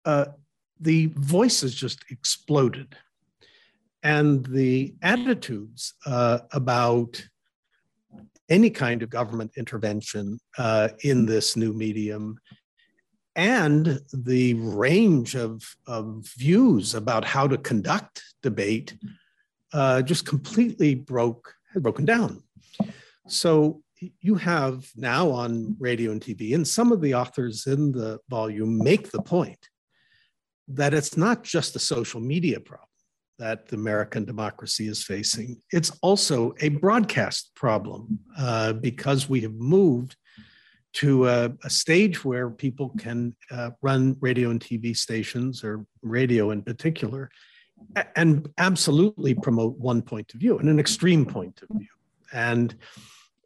uh, 0.06 0.24
the 0.80 1.06
voices 1.16 1.74
just 1.74 2.06
exploded. 2.08 2.96
And 4.02 4.44
the 4.46 4.94
attitudes 5.02 5.92
uh, 6.06 6.38
about 6.52 7.22
any 8.48 8.70
kind 8.70 9.02
of 9.02 9.10
government 9.10 9.52
intervention 9.58 10.40
uh, 10.56 10.88
in 11.04 11.26
this 11.26 11.56
new 11.56 11.74
medium 11.74 12.40
and 13.36 14.00
the 14.14 14.54
range 14.54 15.36
of, 15.36 15.62
of 15.86 16.26
views 16.38 16.94
about 16.94 17.24
how 17.26 17.46
to 17.46 17.58
conduct 17.58 18.22
debate 18.42 18.96
uh, 19.74 20.00
just 20.00 20.24
completely 20.24 20.94
broke 20.94 21.54
had 21.74 21.82
broken 21.82 22.06
down. 22.06 22.42
So 23.28 23.82
you 24.20 24.34
have 24.36 24.88
now 24.96 25.30
on 25.30 25.76
radio 25.78 26.10
and 26.10 26.20
TV, 26.20 26.54
and 26.54 26.66
some 26.66 26.92
of 26.92 27.00
the 27.00 27.14
authors 27.14 27.66
in 27.66 27.92
the 27.92 28.18
volume 28.28 28.78
make 28.78 29.10
the 29.10 29.22
point 29.22 29.68
that 30.68 30.94
it's 30.94 31.16
not 31.16 31.42
just 31.42 31.76
a 31.76 31.80
social 31.80 32.20
media 32.20 32.60
problem 32.60 32.86
that 33.38 33.66
the 33.68 33.76
American 33.76 34.24
democracy 34.24 34.86
is 34.86 35.02
facing. 35.02 35.60
It's 35.72 35.90
also 36.02 36.54
a 36.60 36.68
broadcast 36.68 37.52
problem 37.54 38.18
uh, 38.38 38.74
because 38.74 39.28
we 39.28 39.40
have 39.40 39.54
moved 39.54 40.14
to 40.92 41.26
a, 41.26 41.50
a 41.64 41.70
stage 41.70 42.24
where 42.24 42.50
people 42.50 42.90
can 42.98 43.34
uh, 43.50 43.70
run 43.80 44.16
radio 44.20 44.50
and 44.50 44.60
TV 44.60 44.94
stations 44.94 45.64
or 45.64 45.86
radio 46.02 46.50
in 46.50 46.62
particular 46.62 47.30
and 48.14 48.48
absolutely 48.58 49.34
promote 49.34 49.78
one 49.78 50.02
point 50.02 50.34
of 50.34 50.40
view 50.40 50.58
and 50.58 50.68
an 50.68 50.78
extreme 50.78 51.24
point 51.24 51.62
of 51.62 51.68
view. 51.78 51.88
And, 52.32 52.74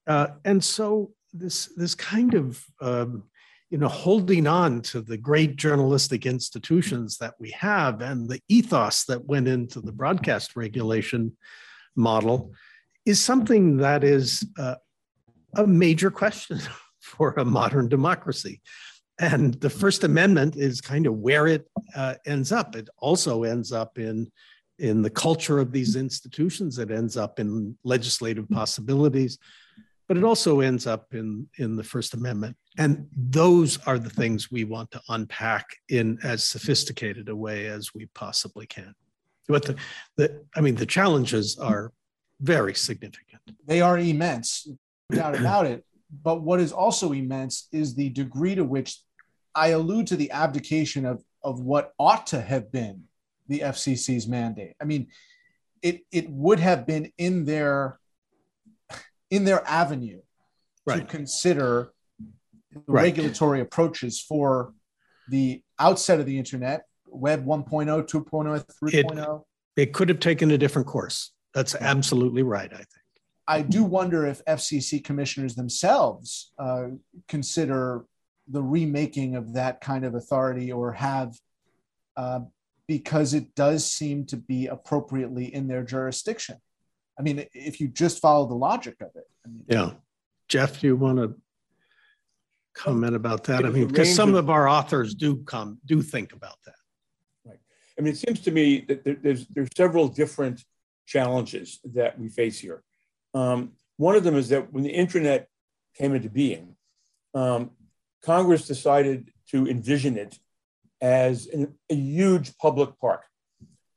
uh, 0.07 0.29
and 0.45 0.63
so 0.63 1.13
this, 1.33 1.67
this 1.77 1.95
kind 1.95 2.35
of 2.35 2.65
um, 2.81 3.25
you 3.75 3.79
know, 3.79 3.89
holding 3.89 4.47
on 4.47 4.81
to 4.83 5.01
the 5.01 5.17
great 5.17 5.57
journalistic 5.57 6.27
institutions 6.27 7.19
that 7.19 7.35
we 7.41 7.51
have 7.51 8.03
and 8.03 8.29
the 8.29 8.41
ethos 8.49 9.03
that 9.05 9.25
went 9.25 9.49
into 9.49 9.81
the 9.81 9.91
broadcast 9.91 10.55
regulation 10.55 11.37
model 11.97 12.53
is 13.05 13.21
something 13.21 13.79
that 13.79 14.05
is 14.05 14.47
uh, 14.59 14.77
a 15.57 15.67
major 15.67 16.09
question 16.09 16.61
for 17.01 17.33
a 17.33 17.45
modern 17.45 17.89
democracy. 17.89 18.61
And 19.19 19.55
the 19.55 19.71
First 19.71 20.05
Amendment 20.05 20.55
is 20.55 20.81
kind 20.81 21.07
of 21.09 21.15
where 21.15 21.49
it 21.49 21.69
uh, 21.97 22.15
ends 22.27 22.53
up. 22.53 22.77
It 22.77 22.89
also 22.99 23.43
ends 23.43 23.73
up 23.73 23.99
in, 23.99 24.31
in 24.79 25.03
the 25.03 25.11
culture 25.11 25.59
of 25.59 25.73
these 25.73 25.97
institutions, 25.97 26.79
it 26.79 26.93
ends 26.93 27.17
up 27.17 27.41
in 27.41 27.77
legislative 27.83 28.49
possibilities, 28.51 29.39
but 30.07 30.17
it 30.17 30.25
also 30.25 30.61
ends 30.61 30.87
up 30.87 31.15
in, 31.15 31.49
in 31.59 31.77
the 31.77 31.85
First 31.85 32.15
Amendment. 32.15 32.57
And 32.79 33.09
those 33.17 33.79
are 33.87 33.99
the 33.99 34.11
things 34.11 34.51
we 34.51 34.65
want 34.65 34.91
to 34.93 35.01
unpack 35.09 35.67
in 35.89 36.19
as 36.23 36.45
sophisticated 36.45 37.29
a 37.29 37.37
way 37.37 37.67
as 37.67 37.95
we 37.95 38.07
possibly 38.15 38.67
can. 38.67 38.95
But 39.49 39.65
the, 39.65 39.77
the 40.17 40.45
I 40.57 40.61
mean, 40.61 40.75
the 40.75 40.87
challenges 40.87 41.59
are 41.59 41.93
very 42.41 42.75
significant. 42.75 43.43
They 43.67 43.81
are 43.81 43.99
immense, 43.99 44.69
doubt 45.11 45.39
about 45.39 45.67
it. 45.67 45.85
But 46.23 46.43
what 46.43 46.61
is 46.61 46.73
also 46.73 47.13
immense 47.13 47.69
is 47.73 47.95
the 47.95 48.09
degree 48.11 48.55
to 48.55 48.65
which 48.65 48.99
I 49.55 49.69
allude 49.69 50.07
to 50.09 50.17
the 50.17 50.31
abdication 50.31 51.05
of, 51.05 51.23
of 51.43 51.61
what 51.61 51.93
ought 51.99 52.27
to 52.29 52.41
have 52.41 52.73
been 52.73 53.05
the 53.49 53.61
FCC's 53.61 54.27
mandate. 54.27 54.75
I 54.81 54.85
mean, 54.85 55.09
it, 55.83 56.03
it 56.11 56.29
would 56.31 56.61
have 56.61 56.87
been 56.87 57.13
in 57.19 57.45
their 57.45 57.99
in 59.31 59.45
their 59.45 59.67
avenue 59.67 60.21
right. 60.87 61.01
to 61.01 61.05
consider 61.05 61.93
the 62.73 62.83
right. 62.87 63.05
regulatory 63.05 63.61
approaches 63.61 64.21
for 64.21 64.75
the 65.29 65.63
outset 65.79 66.21
of 66.21 66.27
the 66.27 66.39
internet, 66.39 66.85
Web 67.07 67.45
1.0, 67.45 68.07
2.0, 68.07 68.65
3.0. 68.83 69.45
It, 69.77 69.83
it 69.83 69.93
could 69.93 70.09
have 70.09 70.21
taken 70.21 70.51
a 70.51 70.59
different 70.59 70.89
course. 70.89 71.33
That's 71.55 71.75
absolutely 71.75 72.43
right, 72.43 72.71
I 72.73 72.77
think. 72.77 72.89
I 73.47 73.63
do 73.63 73.85
wonder 73.85 74.27
if 74.27 74.45
FCC 74.47 75.05
commissioners 75.05 75.55
themselves 75.55 76.53
uh, 76.59 76.89
consider 77.29 78.07
the 78.49 78.63
remaking 78.63 79.37
of 79.37 79.55
that 79.55 79.81
kind 79.81 80.05
of 80.05 80.15
authority 80.15 80.73
or 80.73 80.93
have, 80.93 81.39
uh, 82.17 82.41
because 82.89 83.35
it 83.35 83.55
does 83.55 83.91
seem 83.91 84.27
to 84.27 84.37
be 84.37 84.67
appropriately 84.67 85.55
in 85.55 85.69
their 85.69 85.83
jurisdiction. 85.83 86.57
I 87.19 87.23
mean, 87.23 87.47
if 87.53 87.81
you 87.81 87.89
just 87.89 88.21
follow 88.21 88.47
the 88.47 88.55
logic 88.55 88.97
of 89.01 89.11
it. 89.15 89.29
I 89.45 89.49
mean, 89.49 89.65
yeah. 89.69 89.91
Jeff, 90.49 90.81
do 90.81 90.89
you 90.89 90.97
want 90.97 91.19
to 91.19 91.35
comment 92.75 93.15
about 93.15 93.45
that? 93.45 93.65
I 93.65 93.71
mean, 93.71 93.87
because 93.89 94.15
some 94.15 94.31
of, 94.31 94.37
of 94.37 94.51
our 94.51 94.69
authors 94.69 95.15
do 95.15 95.37
come 95.45 95.79
do 95.87 96.03
think 96.03 96.33
about 96.33 96.57
that. 96.67 96.75
Right. 97.45 97.59
I 97.99 98.03
mean, 98.03 98.13
it 98.13 98.17
seems 98.17 98.41
to 98.41 98.51
me 98.51 98.85
that 98.89 99.23
there's 99.23 99.47
there's 99.49 99.69
several 99.77 100.09
different 100.09 100.65
challenges 101.07 101.81
that 101.95 102.19
we 102.19 102.29
face 102.29 102.59
here. 102.59 102.83
Um, 103.33 103.73
one 103.97 104.17
of 104.17 104.25
them 104.25 104.37
is 104.37 104.49
that 104.49 104.73
when 104.73 104.83
the 104.83 104.91
internet 104.91 105.49
came 105.97 106.15
into 106.15 106.29
being, 106.29 106.77
um, 107.35 107.71
Congress 108.23 108.67
decided 108.67 109.31
to 109.51 109.69
envision 109.69 110.17
it 110.17 110.39
as 111.01 111.47
an, 111.49 111.75
a 111.91 111.95
huge 111.95 112.57
public 112.59 112.99
park 112.99 113.23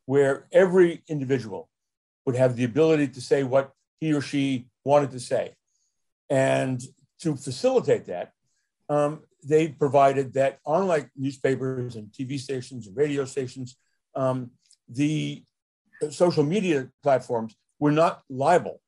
where 0.05 0.47
every 0.51 1.03
individual 1.07 1.69
would 2.27 2.35
have 2.35 2.57
the 2.57 2.65
ability 2.65 3.07
to 3.07 3.21
say 3.21 3.41
what 3.43 3.71
he 4.01 4.13
or 4.13 4.19
she 4.21 4.67
wanted 4.83 5.09
to 5.11 5.19
say. 5.19 5.55
And 6.29 6.83
to 7.21 7.37
facilitate 7.37 8.05
that, 8.07 8.33
um, 8.89 9.21
they 9.45 9.69
provided 9.69 10.33
that, 10.33 10.59
unlike 10.67 11.09
newspapers 11.15 11.95
and 11.95 12.11
TV 12.11 12.37
stations 12.37 12.85
and 12.85 12.97
radio 12.97 13.23
stations, 13.23 13.77
um, 14.13 14.51
the 14.89 15.41
social 16.09 16.43
media 16.43 16.89
platforms 17.01 17.55
were 17.79 17.93
not 17.93 18.23
liable 18.29 18.81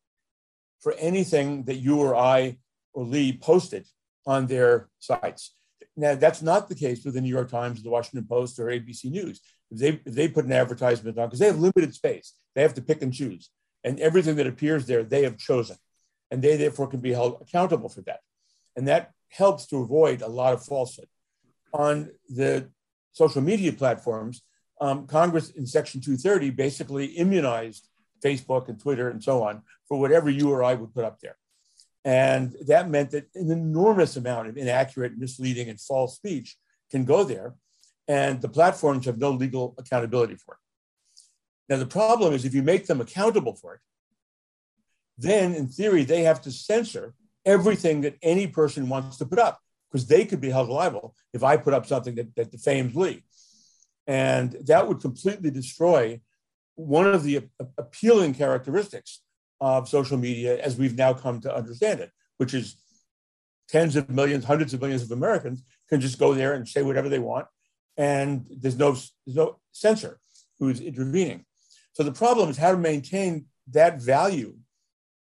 for 0.81 0.91
anything 0.95 1.63
that 1.63 1.77
you 1.77 2.01
or 2.01 2.17
I 2.17 2.57
or 2.93 3.05
Lee 3.05 3.37
posted 3.37 3.87
on 4.25 4.47
their 4.47 4.89
sites. 4.99 5.55
Now, 5.95 6.15
that's 6.15 6.41
not 6.41 6.67
the 6.67 6.75
case 6.75 7.05
with 7.05 7.13
the 7.13 7.21
New 7.21 7.29
York 7.29 7.49
Times, 7.49 7.81
the 7.81 7.89
Washington 7.89 8.27
Post, 8.27 8.59
or 8.59 8.65
ABC 8.65 9.05
News. 9.05 9.39
They, 9.71 9.99
they 10.05 10.27
put 10.27 10.45
an 10.45 10.51
advertisement 10.51 11.17
on, 11.17 11.27
because 11.27 11.39
they 11.39 11.47
have 11.47 11.59
limited 11.59 11.93
space, 11.93 12.33
they 12.55 12.61
have 12.61 12.73
to 12.75 12.81
pick 12.81 13.01
and 13.01 13.13
choose. 13.13 13.49
And 13.83 13.99
everything 13.99 14.35
that 14.37 14.47
appears 14.47 14.85
there, 14.85 15.03
they 15.03 15.23
have 15.23 15.37
chosen. 15.37 15.77
And 16.31 16.41
they 16.41 16.57
therefore 16.57 16.87
can 16.87 16.99
be 16.99 17.13
held 17.13 17.41
accountable 17.41 17.89
for 17.89 18.01
that. 18.01 18.19
And 18.75 18.87
that 18.87 19.11
helps 19.29 19.67
to 19.67 19.77
avoid 19.77 20.21
a 20.21 20.27
lot 20.27 20.53
of 20.53 20.63
falsehood. 20.63 21.07
On 21.73 22.09
the 22.27 22.69
social 23.11 23.41
media 23.41 23.71
platforms, 23.73 24.41
um, 24.81 25.07
Congress 25.07 25.51
in 25.51 25.65
Section 25.65 26.01
230 26.01 26.51
basically 26.51 27.05
immunized 27.05 27.87
Facebook 28.23 28.69
and 28.69 28.79
Twitter 28.79 29.09
and 29.09 29.23
so 29.23 29.43
on 29.43 29.61
for 29.87 29.99
whatever 29.99 30.29
you 30.29 30.51
or 30.51 30.63
I 30.63 30.73
would 30.73 30.93
put 30.93 31.05
up 31.05 31.19
there. 31.19 31.37
And 32.05 32.55
that 32.67 32.89
meant 32.89 33.11
that 33.11 33.27
an 33.35 33.51
enormous 33.51 34.15
amount 34.15 34.47
of 34.47 34.57
inaccurate, 34.57 35.17
misleading, 35.17 35.69
and 35.69 35.79
false 35.79 36.15
speech 36.15 36.57
can 36.91 37.05
go 37.05 37.23
there. 37.23 37.55
And 38.09 38.41
the 38.41 38.49
platforms 38.49 39.05
have 39.05 39.19
no 39.19 39.29
legal 39.29 39.75
accountability 39.77 40.35
for 40.35 40.55
it. 40.55 40.59
Now, 41.69 41.77
the 41.77 41.85
problem 41.85 42.33
is 42.33 42.43
if 42.43 42.55
you 42.55 42.63
make 42.63 42.87
them 42.87 42.99
accountable 42.99 43.55
for 43.55 43.75
it, 43.75 43.81
then 45.17 45.53
in 45.53 45.67
theory, 45.67 46.03
they 46.03 46.23
have 46.23 46.41
to 46.41 46.51
censor 46.51 47.13
everything 47.45 48.01
that 48.01 48.15
any 48.23 48.47
person 48.47 48.89
wants 48.89 49.17
to 49.17 49.25
put 49.25 49.37
up 49.37 49.59
because 49.91 50.07
they 50.07 50.25
could 50.25 50.41
be 50.41 50.49
held 50.49 50.69
liable 50.69 51.13
if 51.33 51.43
I 51.43 51.55
put 51.57 51.73
up 51.73 51.85
something 51.85 52.15
that, 52.15 52.35
that 52.35 52.51
defames 52.51 52.95
Lee. 52.95 53.23
And 54.07 54.53
that 54.65 54.87
would 54.87 55.01
completely 55.01 55.51
destroy 55.51 56.19
one 56.75 57.05
of 57.05 57.23
the 57.23 57.47
appealing 57.77 58.33
characteristics 58.33 59.21
of 59.61 59.87
social 59.87 60.17
media 60.17 60.57
as 60.57 60.77
we've 60.77 60.97
now 60.97 61.13
come 61.13 61.41
to 61.41 61.55
understand 61.55 61.99
it, 61.99 62.11
which 62.37 62.55
is 62.55 62.75
tens 63.67 63.95
of 63.95 64.09
millions, 64.09 64.45
hundreds 64.45 64.73
of 64.73 64.81
millions 64.81 65.03
of 65.03 65.11
Americans 65.11 65.61
can 65.89 66.01
just 66.01 66.17
go 66.17 66.33
there 66.33 66.53
and 66.53 66.67
say 66.67 66.81
whatever 66.81 67.09
they 67.09 67.19
want, 67.19 67.45
and 67.99 68.45
there's 68.49 68.77
no 68.77 68.93
there's 69.25 69.35
no 69.35 69.59
censor 69.73 70.19
who's 70.57 70.79
intervening. 70.79 71.45
So 71.91 72.01
the 72.03 72.13
problem 72.13 72.49
is 72.49 72.57
how 72.57 72.71
to 72.71 72.77
maintain 72.77 73.45
that 73.71 74.01
value 74.01 74.55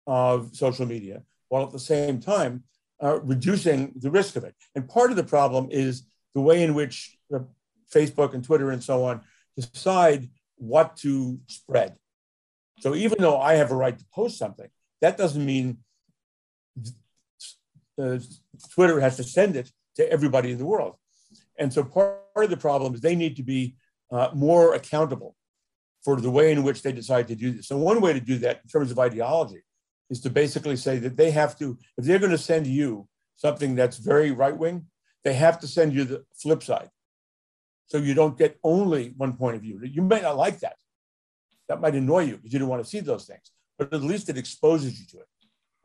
of 0.06 0.54
social 0.54 0.86
media 0.86 1.22
while 1.48 1.64
at 1.64 1.72
the 1.72 1.78
same 1.78 2.20
time 2.20 2.64
uh, 3.02 3.20
reducing 3.20 3.94
the 3.96 4.10
risk 4.10 4.36
of 4.36 4.44
it. 4.44 4.54
And 4.74 4.88
part 4.88 5.10
of 5.10 5.16
the 5.16 5.24
problem 5.24 5.68
is 5.70 6.02
the 6.34 6.42
way 6.42 6.62
in 6.62 6.74
which 6.74 7.16
uh, 7.34 7.40
Facebook 7.92 8.34
and 8.34 8.44
Twitter 8.44 8.70
and 8.70 8.84
so 8.84 9.04
on 9.04 9.22
decide 9.56 10.28
what 10.56 10.96
to 10.98 11.40
spread. 11.46 11.96
So 12.80 12.94
even 12.94 13.18
though 13.18 13.40
I 13.40 13.54
have 13.54 13.70
a 13.70 13.76
right 13.76 13.98
to 13.98 14.04
post 14.14 14.38
something, 14.38 14.68
that 15.00 15.16
doesn't 15.16 15.44
mean 15.44 15.78
uh, 18.00 18.18
Twitter 18.74 19.00
has 19.00 19.16
to 19.16 19.24
send 19.24 19.56
it 19.56 19.72
to 19.96 20.12
everybody 20.12 20.52
in 20.52 20.58
the 20.58 20.66
world. 20.66 20.96
And 21.58 21.72
so 21.72 21.82
part 21.82 22.18
of 22.36 22.50
the 22.50 22.56
problem 22.56 22.94
is 22.94 23.00
they 23.00 23.16
need 23.16 23.36
to 23.36 23.42
be 23.42 23.76
uh, 24.10 24.30
more 24.34 24.74
accountable 24.74 25.34
for 26.04 26.20
the 26.20 26.30
way 26.30 26.52
in 26.52 26.62
which 26.62 26.82
they 26.82 26.92
decide 26.92 27.28
to 27.28 27.34
do 27.34 27.52
this. 27.52 27.68
So 27.68 27.76
one 27.76 28.00
way 28.00 28.12
to 28.12 28.20
do 28.20 28.38
that 28.38 28.60
in 28.62 28.68
terms 28.68 28.90
of 28.90 28.98
ideology 28.98 29.62
is 30.10 30.20
to 30.22 30.30
basically 30.30 30.76
say 30.76 30.98
that 30.98 31.16
they 31.16 31.30
have 31.30 31.58
to, 31.58 31.76
if 31.96 32.04
they're 32.04 32.18
going 32.18 32.30
to 32.30 32.38
send 32.38 32.66
you 32.66 33.08
something 33.36 33.74
that's 33.74 33.98
very 33.98 34.30
right 34.30 34.56
wing, 34.56 34.86
they 35.24 35.34
have 35.34 35.60
to 35.60 35.66
send 35.66 35.92
you 35.92 36.04
the 36.04 36.24
flip 36.34 36.62
side. 36.62 36.88
So 37.86 37.98
you 37.98 38.14
don't 38.14 38.38
get 38.38 38.58
only 38.62 39.14
one 39.16 39.34
point 39.34 39.56
of 39.56 39.62
view. 39.62 39.80
You 39.82 40.02
may 40.02 40.20
not 40.20 40.36
like 40.36 40.60
that. 40.60 40.76
That 41.68 41.80
might 41.80 41.94
annoy 41.94 42.24
you 42.24 42.36
because 42.36 42.52
you 42.52 42.58
don't 42.58 42.68
want 42.68 42.82
to 42.82 42.88
see 42.88 43.00
those 43.00 43.26
things, 43.26 43.50
but 43.78 43.92
at 43.92 44.02
least 44.02 44.28
it 44.28 44.38
exposes 44.38 44.98
you 44.98 45.06
to 45.06 45.18
it. 45.18 45.28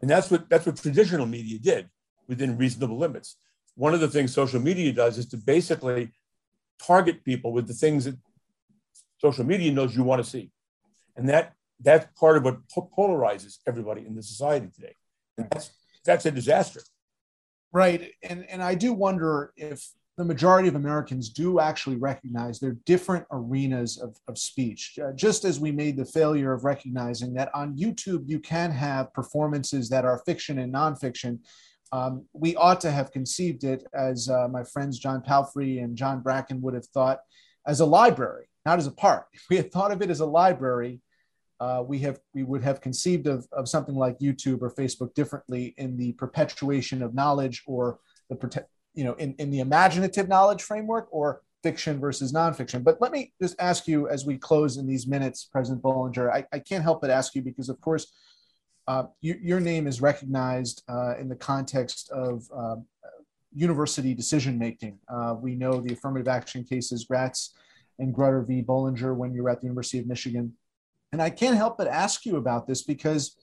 And 0.01 0.09
that's 0.09 0.29
what 0.29 0.49
that's 0.49 0.65
what 0.65 0.77
traditional 0.77 1.25
media 1.25 1.59
did 1.59 1.89
within 2.27 2.57
reasonable 2.57 2.97
limits. 2.97 3.37
One 3.75 3.93
of 3.93 3.99
the 3.99 4.07
things 4.07 4.33
social 4.33 4.59
media 4.59 4.91
does 4.91 5.17
is 5.17 5.27
to 5.27 5.37
basically 5.37 6.11
target 6.81 7.23
people 7.23 7.51
with 7.51 7.67
the 7.67 7.73
things 7.73 8.05
that 8.05 8.17
social 9.19 9.45
media 9.45 9.71
knows 9.71 9.95
you 9.95 10.03
want 10.03 10.23
to 10.23 10.29
see. 10.29 10.51
And 11.15 11.29
that 11.29 11.53
that's 11.79 12.07
part 12.19 12.37
of 12.37 12.43
what 12.43 12.67
polarizes 12.69 13.57
everybody 13.67 14.05
in 14.05 14.15
the 14.15 14.23
society 14.23 14.69
today. 14.73 14.95
And 15.37 15.47
that's 15.51 15.71
that's 16.05 16.25
a 16.25 16.31
disaster. 16.31 16.81
Right. 17.71 18.11
And 18.21 18.45
and 18.49 18.61
I 18.61 18.75
do 18.75 18.93
wonder 18.93 19.53
if 19.55 19.87
the 20.17 20.25
majority 20.25 20.67
of 20.67 20.75
Americans 20.75 21.29
do 21.29 21.59
actually 21.59 21.95
recognize 21.95 22.59
there 22.59 22.69
are 22.69 22.77
different 22.85 23.25
arenas 23.31 23.97
of, 23.97 24.15
of 24.27 24.37
speech. 24.37 24.99
Uh, 25.03 25.11
just 25.13 25.43
as 25.43 25.59
we 25.59 25.71
made 25.71 25.97
the 25.97 26.05
failure 26.05 26.53
of 26.53 26.63
recognizing 26.63 27.33
that 27.33 27.49
on 27.55 27.75
YouTube 27.75 28.23
you 28.27 28.39
can 28.39 28.69
have 28.69 29.11
performances 29.13 29.89
that 29.89 30.05
are 30.05 30.21
fiction 30.25 30.59
and 30.59 30.71
nonfiction, 30.71 31.39
um, 31.93 32.25
we 32.33 32.55
ought 32.55 32.81
to 32.81 32.91
have 32.91 33.11
conceived 33.11 33.63
it, 33.63 33.85
as 33.93 34.27
uh, 34.27 34.47
my 34.47 34.63
friends 34.63 34.97
John 34.97 35.21
Palfrey 35.21 35.77
and 35.77 35.95
John 35.95 36.21
Bracken 36.21 36.59
would 36.63 36.73
have 36.73 36.87
thought, 36.87 37.19
as 37.67 37.81
a 37.81 37.85
library, 37.85 38.47
not 38.65 38.79
as 38.79 38.87
a 38.87 38.91
park. 38.91 39.27
If 39.33 39.45
we 39.47 39.57
had 39.57 39.71
thought 39.71 39.91
of 39.91 40.01
it 40.01 40.09
as 40.09 40.19
a 40.19 40.25
library, 40.25 41.01
uh, 41.59 41.83
we 41.85 41.99
have 41.99 42.19
we 42.33 42.41
would 42.41 42.63
have 42.63 42.81
conceived 42.81 43.27
of, 43.27 43.47
of 43.51 43.69
something 43.69 43.93
like 43.93 44.17
YouTube 44.17 44.63
or 44.63 44.73
Facebook 44.73 45.13
differently 45.13 45.75
in 45.77 45.95
the 45.95 46.13
perpetuation 46.13 47.03
of 47.03 47.13
knowledge 47.13 47.61
or 47.67 47.99
the 48.27 48.65
you 48.95 49.03
know 49.03 49.13
in, 49.13 49.35
in 49.37 49.51
the 49.51 49.59
imaginative 49.59 50.27
knowledge 50.27 50.63
framework 50.63 51.07
or 51.11 51.41
fiction 51.61 51.99
versus 51.99 52.33
nonfiction. 52.33 52.83
But 52.83 53.01
let 53.01 53.11
me 53.11 53.33
just 53.39 53.55
ask 53.59 53.87
you 53.87 54.09
as 54.09 54.25
we 54.25 54.37
close 54.39 54.77
in 54.77 54.87
these 54.87 55.05
minutes, 55.05 55.47
President 55.49 55.83
Bollinger, 55.83 56.33
I, 56.33 56.43
I 56.51 56.57
can't 56.57 56.83
help 56.83 57.01
but 57.01 57.11
ask 57.11 57.35
you 57.35 57.43
because 57.43 57.69
of 57.69 57.79
course 57.81 58.11
uh, 58.87 59.03
you, 59.21 59.37
your 59.41 59.59
name 59.59 59.87
is 59.87 60.01
recognized 60.01 60.83
uh, 60.89 61.15
in 61.17 61.29
the 61.29 61.35
context 61.35 62.09
of 62.11 62.43
uh, 62.55 62.75
university 63.53 64.13
decision 64.13 64.57
making. 64.57 64.97
Uh, 65.07 65.35
we 65.39 65.55
know 65.55 65.79
the 65.79 65.93
affirmative 65.93 66.27
action 66.27 66.63
cases, 66.63 67.05
Gratz 67.05 67.53
and 67.99 68.13
Grutter 68.13 68.45
v. 68.45 68.61
Bollinger, 68.61 69.15
when 69.15 69.33
you 69.33 69.43
were 69.43 69.49
at 69.49 69.61
the 69.61 69.67
University 69.67 69.99
of 69.99 70.07
Michigan. 70.07 70.53
And 71.11 71.21
I 71.21 71.29
can't 71.29 71.55
help 71.55 71.77
but 71.77 71.87
ask 71.87 72.25
you 72.25 72.37
about 72.37 72.67
this 72.67 72.81
because, 72.81 73.37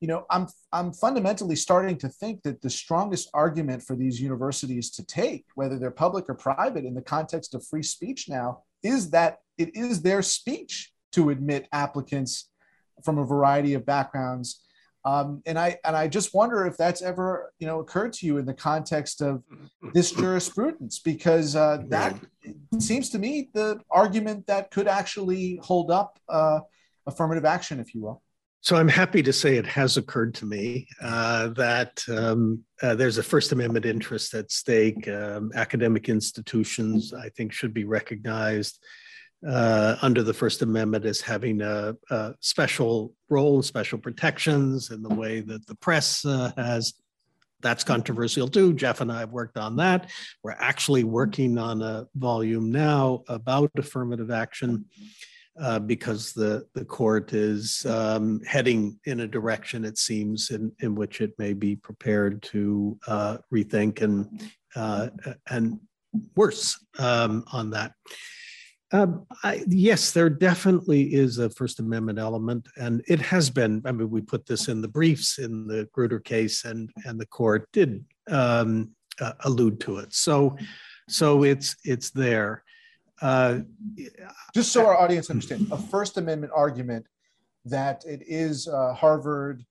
you 0.00 0.08
know, 0.08 0.24
I'm 0.30 0.46
I'm 0.72 0.92
fundamentally 0.92 1.56
starting 1.56 1.98
to 1.98 2.08
think 2.08 2.42
that 2.42 2.62
the 2.62 2.70
strongest 2.70 3.28
argument 3.34 3.82
for 3.82 3.94
these 3.94 4.20
universities 4.20 4.90
to 4.92 5.04
take, 5.04 5.44
whether 5.54 5.78
they're 5.78 5.90
public 5.90 6.28
or 6.28 6.34
private, 6.34 6.84
in 6.84 6.94
the 6.94 7.02
context 7.02 7.54
of 7.54 7.66
free 7.66 7.82
speech 7.82 8.28
now, 8.28 8.62
is 8.82 9.10
that 9.10 9.38
it 9.58 9.76
is 9.76 10.02
their 10.02 10.22
speech 10.22 10.92
to 11.12 11.30
admit 11.30 11.68
applicants 11.72 12.48
from 13.04 13.18
a 13.18 13.24
variety 13.24 13.74
of 13.74 13.84
backgrounds. 13.86 14.62
Um, 15.04 15.40
and 15.46 15.56
I 15.56 15.78
and 15.84 15.94
I 15.94 16.08
just 16.08 16.34
wonder 16.34 16.66
if 16.66 16.76
that's 16.76 17.00
ever 17.00 17.52
you 17.60 17.66
know 17.66 17.78
occurred 17.78 18.12
to 18.14 18.26
you 18.26 18.38
in 18.38 18.44
the 18.44 18.54
context 18.54 19.22
of 19.22 19.44
this 19.94 20.10
jurisprudence, 20.20 20.98
because 20.98 21.54
uh, 21.54 21.84
that 21.88 22.18
seems 22.80 23.08
to 23.10 23.18
me 23.18 23.48
the 23.54 23.80
argument 23.88 24.48
that 24.48 24.72
could 24.72 24.88
actually 24.88 25.60
hold 25.62 25.92
up 25.92 26.18
uh, 26.28 26.58
affirmative 27.06 27.44
action, 27.44 27.78
if 27.78 27.94
you 27.94 28.02
will. 28.02 28.20
So 28.62 28.74
I'm 28.74 28.88
happy 28.88 29.22
to 29.22 29.32
say 29.32 29.56
it 29.56 29.66
has 29.66 29.96
occurred 29.96 30.34
to 30.34 30.44
me 30.44 30.88
uh, 31.00 31.50
that 31.50 32.02
um, 32.08 32.64
uh, 32.82 32.96
there's 32.96 33.16
a 33.16 33.22
First 33.22 33.52
Amendment 33.52 33.86
interest 33.86 34.34
at 34.34 34.50
stake. 34.50 35.06
Um, 35.06 35.52
academic 35.54 36.08
institutions, 36.08 37.14
I 37.14 37.28
think, 37.28 37.52
should 37.52 37.72
be 37.72 37.84
recognized 37.84 38.84
uh, 39.46 39.96
under 40.02 40.22
the 40.22 40.34
First 40.34 40.62
Amendment 40.62 41.04
as 41.04 41.20
having 41.20 41.60
a, 41.60 41.94
a, 42.10 42.34
special 42.40 43.14
role, 43.28 43.62
special 43.62 43.98
protections 43.98 44.90
in 44.90 45.02
the 45.02 45.14
way 45.14 45.40
that 45.40 45.66
the 45.66 45.74
press 45.76 46.24
uh, 46.24 46.52
has. 46.56 46.94
That's 47.60 47.84
controversial 47.84 48.48
too. 48.48 48.74
Jeff 48.74 49.00
and 49.00 49.10
I 49.10 49.20
have 49.20 49.32
worked 49.32 49.56
on 49.56 49.76
that. 49.76 50.10
We're 50.42 50.52
actually 50.52 51.04
working 51.04 51.58
on 51.58 51.82
a 51.82 52.06
volume 52.14 52.70
now 52.70 53.24
about 53.28 53.70
affirmative 53.76 54.30
action. 54.30 54.86
Uh, 55.58 55.78
because 55.78 56.34
the, 56.34 56.66
the 56.74 56.84
court 56.84 57.32
is 57.32 57.86
um, 57.86 58.42
heading 58.46 59.00
in 59.06 59.20
a 59.20 59.26
direction, 59.26 59.86
it 59.86 59.96
seems, 59.96 60.50
in, 60.50 60.70
in 60.80 60.94
which 60.94 61.22
it 61.22 61.32
may 61.38 61.54
be 61.54 61.74
prepared 61.74 62.42
to 62.42 62.98
uh, 63.06 63.38
rethink 63.50 64.02
and, 64.02 64.50
uh, 64.74 65.08
and 65.48 65.80
worse 66.34 66.78
um, 66.98 67.42
on 67.52 67.70
that. 67.70 67.92
Um, 68.92 69.26
I, 69.42 69.64
yes, 69.66 70.12
there 70.12 70.30
definitely 70.30 71.14
is 71.14 71.38
a 71.38 71.50
First 71.50 71.80
Amendment 71.80 72.18
element, 72.18 72.68
and 72.76 73.02
it 73.08 73.20
has 73.20 73.50
been. 73.50 73.82
I 73.84 73.92
mean, 73.92 74.10
we 74.10 74.20
put 74.20 74.46
this 74.46 74.68
in 74.68 74.80
the 74.80 74.88
briefs 74.88 75.38
in 75.38 75.66
the 75.66 75.88
Grutter 75.96 76.22
case, 76.22 76.64
and 76.64 76.90
and 77.04 77.20
the 77.20 77.26
court 77.26 77.68
did 77.72 78.04
um, 78.30 78.90
uh, 79.20 79.32
allude 79.44 79.80
to 79.80 79.98
it. 79.98 80.14
So, 80.14 80.56
so 81.08 81.42
it's 81.42 81.74
it's 81.84 82.10
there. 82.10 82.62
Uh, 83.20 83.60
Just 84.54 84.72
so 84.72 84.86
our 84.86 84.96
audience 84.96 85.30
understands, 85.30 85.70
a 85.72 85.78
First 85.78 86.16
Amendment 86.16 86.52
argument 86.54 87.06
that 87.64 88.04
it 88.06 88.22
is 88.26 88.68
uh, 88.68 88.92
Harvard 88.94 89.64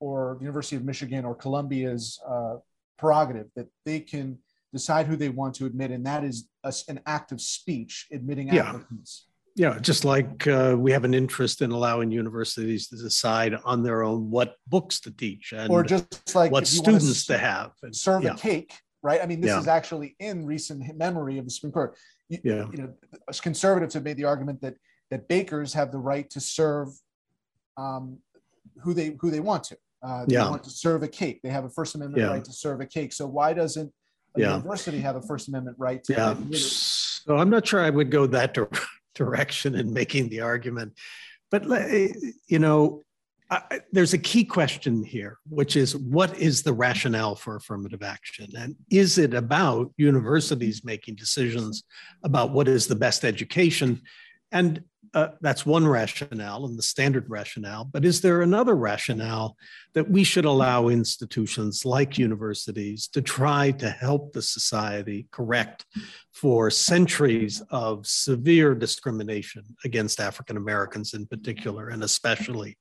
or 0.00 0.38
University 0.40 0.76
of 0.76 0.84
Michigan 0.84 1.24
or 1.24 1.34
Columbia's 1.34 2.18
uh, 2.26 2.56
prerogative 2.98 3.48
that 3.54 3.68
they 3.84 4.00
can 4.00 4.38
decide 4.72 5.06
who 5.06 5.16
they 5.16 5.28
want 5.28 5.54
to 5.56 5.66
admit, 5.66 5.90
and 5.90 6.04
that 6.06 6.24
is 6.24 6.48
a, 6.64 6.72
an 6.88 7.00
act 7.06 7.32
of 7.32 7.40
speech 7.40 8.06
admitting 8.12 8.48
yeah. 8.48 8.68
applicants. 8.68 9.26
Yeah, 9.54 9.78
just 9.78 10.04
like 10.06 10.46
uh, 10.46 10.74
we 10.78 10.92
have 10.92 11.04
an 11.04 11.12
interest 11.12 11.60
in 11.60 11.72
allowing 11.72 12.10
universities 12.10 12.88
to 12.88 12.96
decide 12.96 13.54
on 13.64 13.82
their 13.82 14.02
own 14.02 14.30
what 14.30 14.56
books 14.66 14.98
to 15.00 15.10
teach 15.10 15.52
and 15.52 15.70
or 15.70 15.82
just 15.82 16.34
like 16.34 16.50
what 16.50 16.66
students 16.66 17.26
to, 17.26 17.34
to 17.34 17.38
have. 17.38 17.72
And, 17.82 17.94
serve 17.94 18.22
yeah. 18.22 18.32
a 18.32 18.36
cake, 18.36 18.72
right? 19.02 19.20
I 19.22 19.26
mean, 19.26 19.42
this 19.42 19.50
yeah. 19.50 19.58
is 19.58 19.68
actually 19.68 20.16
in 20.20 20.46
recent 20.46 20.96
memory 20.96 21.36
of 21.36 21.44
the 21.44 21.50
Supreme 21.50 21.72
Court. 21.72 21.98
You, 22.30 22.38
yeah. 22.42 22.66
you 22.72 22.78
know, 22.78 22.94
conservatives 23.42 23.92
have 23.92 24.04
made 24.04 24.16
the 24.16 24.24
argument 24.24 24.62
that 24.62 24.76
that 25.10 25.28
bakers 25.28 25.74
have 25.74 25.92
the 25.92 25.98
right 25.98 26.30
to 26.30 26.40
serve 26.40 26.88
um, 27.76 28.18
who 28.80 28.94
they 28.94 29.16
who 29.20 29.30
they 29.30 29.40
want 29.40 29.64
to. 29.64 29.76
Uh, 30.02 30.24
they 30.24 30.34
yeah. 30.36 30.48
want 30.48 30.64
to 30.64 30.70
serve 30.70 31.02
a 31.02 31.08
cake. 31.08 31.40
They 31.42 31.50
have 31.50 31.66
a 31.66 31.70
First 31.70 31.94
Amendment 31.94 32.22
yeah. 32.22 32.30
right 32.30 32.44
to 32.44 32.52
serve 32.52 32.80
a 32.80 32.86
cake. 32.86 33.12
So 33.12 33.26
why 33.26 33.52
doesn't 33.52 33.92
a 34.36 34.40
yeah. 34.40 34.56
university 34.56 35.00
have 35.00 35.16
a 35.16 35.22
First 35.22 35.48
Amendment 35.48 35.76
right 35.78 36.02
to 36.04 36.12
yeah. 36.12 36.34
So 36.56 37.36
I'm 37.36 37.50
not 37.50 37.66
sure 37.66 37.80
I 37.80 37.90
would 37.90 38.10
go 38.10 38.26
that 38.26 38.56
direction 39.14 39.74
in 39.74 39.92
making 39.92 40.28
the 40.28 40.40
argument. 40.40 40.94
But, 41.50 41.70
eh, 41.70 42.08
you 42.48 42.58
know, 42.58 43.02
I, 43.50 43.80
there's 43.92 44.14
a 44.14 44.18
key 44.18 44.44
question 44.44 45.04
here, 45.04 45.36
which 45.50 45.76
is 45.76 45.94
what 45.94 46.38
is 46.38 46.62
the 46.62 46.72
rationale 46.72 47.34
for 47.34 47.56
affirmative 47.56 48.02
action? 48.02 48.48
And 48.56 48.76
is 48.90 49.18
it 49.18 49.34
about 49.34 49.92
universities 49.98 50.82
making 50.84 51.16
decisions 51.16 51.84
about 52.24 52.52
what 52.52 52.66
is 52.66 52.86
the 52.86 52.96
best 52.96 53.26
education? 53.26 54.00
And 54.50 54.82
uh, 55.14 55.28
that's 55.40 55.66
one 55.66 55.86
rationale 55.86 56.64
and 56.64 56.78
the 56.78 56.82
standard 56.82 57.28
rationale. 57.28 57.84
But 57.84 58.04
is 58.04 58.20
there 58.20 58.42
another 58.42 58.74
rationale 58.74 59.56
that 59.94 60.10
we 60.10 60.24
should 60.24 60.44
allow 60.44 60.88
institutions 60.88 61.84
like 61.84 62.18
universities 62.18 63.08
to 63.08 63.20
try 63.20 63.72
to 63.72 63.90
help 63.90 64.32
the 64.32 64.42
society 64.42 65.26
correct 65.30 65.84
for 66.32 66.70
centuries 66.70 67.62
of 67.70 68.06
severe 68.06 68.74
discrimination 68.74 69.64
against 69.84 70.20
African 70.20 70.56
Americans 70.56 71.14
in 71.14 71.26
particular 71.26 71.88
and 71.88 72.02
especially? 72.02 72.78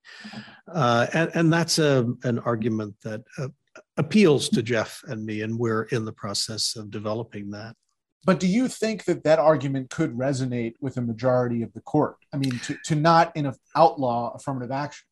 Uh, 0.73 1.07
and, 1.13 1.31
and, 1.33 1.51
that's 1.51 1.79
a, 1.79 2.07
an 2.23 2.39
argument 2.39 2.95
that 3.03 3.21
uh, 3.37 3.49
appeals 3.97 4.47
to 4.49 4.63
Jeff 4.63 5.03
and 5.07 5.25
me, 5.25 5.41
and 5.41 5.57
we're 5.57 5.83
in 5.83 6.05
the 6.05 6.13
process 6.13 6.75
of 6.75 6.91
developing 6.91 7.51
that. 7.51 7.75
But 8.23 8.39
do 8.39 8.47
you 8.47 8.67
think 8.67 9.05
that 9.05 9.23
that 9.23 9.39
argument 9.39 9.89
could 9.89 10.13
resonate 10.13 10.75
with 10.79 10.97
a 10.97 11.01
majority 11.01 11.63
of 11.63 11.73
the 11.73 11.81
court? 11.81 12.17
I 12.31 12.37
mean, 12.37 12.59
to, 12.59 12.77
to 12.85 12.95
not 12.95 13.35
in 13.35 13.51
outlaw 13.75 14.33
affirmative 14.35 14.71
action, 14.71 15.07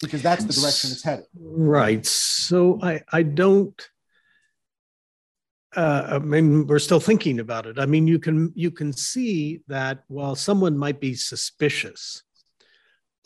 because 0.00 0.22
that's 0.22 0.44
the 0.44 0.52
direction 0.52 0.90
it's 0.90 1.02
headed. 1.02 1.26
Right. 1.38 2.06
So 2.06 2.78
I, 2.82 3.02
I 3.12 3.22
don't. 3.22 3.88
Uh, 5.76 6.08
I 6.12 6.18
mean, 6.20 6.66
we're 6.66 6.78
still 6.78 7.00
thinking 7.00 7.40
about 7.40 7.66
it. 7.66 7.78
I 7.78 7.84
mean, 7.84 8.06
you 8.06 8.18
can 8.18 8.50
you 8.54 8.70
can 8.70 8.92
see 8.92 9.60
that 9.68 10.04
while 10.08 10.34
someone 10.34 10.78
might 10.78 11.00
be 11.00 11.14
suspicious 11.14 12.22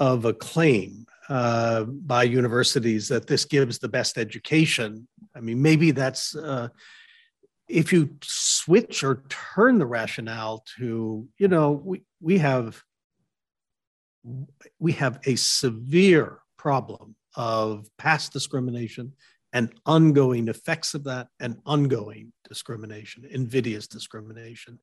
of 0.01 0.25
a 0.25 0.35
claim 0.35 1.07
uh, 1.29 1.85
by 1.85 2.25
universities 2.25 3.07
that 3.09 3.29
this 3.29 3.45
gives 3.45 3.79
the 3.79 3.89
best 3.89 4.19
education, 4.19 5.07
I 5.37 5.41
mean, 5.41 5.63
maybe 5.63 5.93
that's 5.93 6.35
uh, 6.35 6.69
if 7.73 7.91
you 7.91 8.11
switch 8.23 9.03
or 9.03 9.25
turn 9.31 9.79
the 9.79 9.87
rationale 9.87 10.63
to, 10.79 11.27
you 11.39 11.49
know, 11.49 11.73
we, 11.73 12.03
we 12.21 12.39
have 12.39 12.83
we 14.79 14.93
have 14.93 15.19
a 15.27 15.35
severe 15.35 16.39
problem 16.57 17.17
of 17.35 17.89
past 17.99 18.33
discrimination 18.33 19.13
and 19.53 19.73
ongoing 19.85 20.47
effects 20.47 20.95
of 20.95 21.03
that 21.05 21.27
and 21.41 21.57
ongoing 21.67 22.33
discrimination, 22.49 23.25
invidious 23.29 23.89
discrimination. 23.89 24.79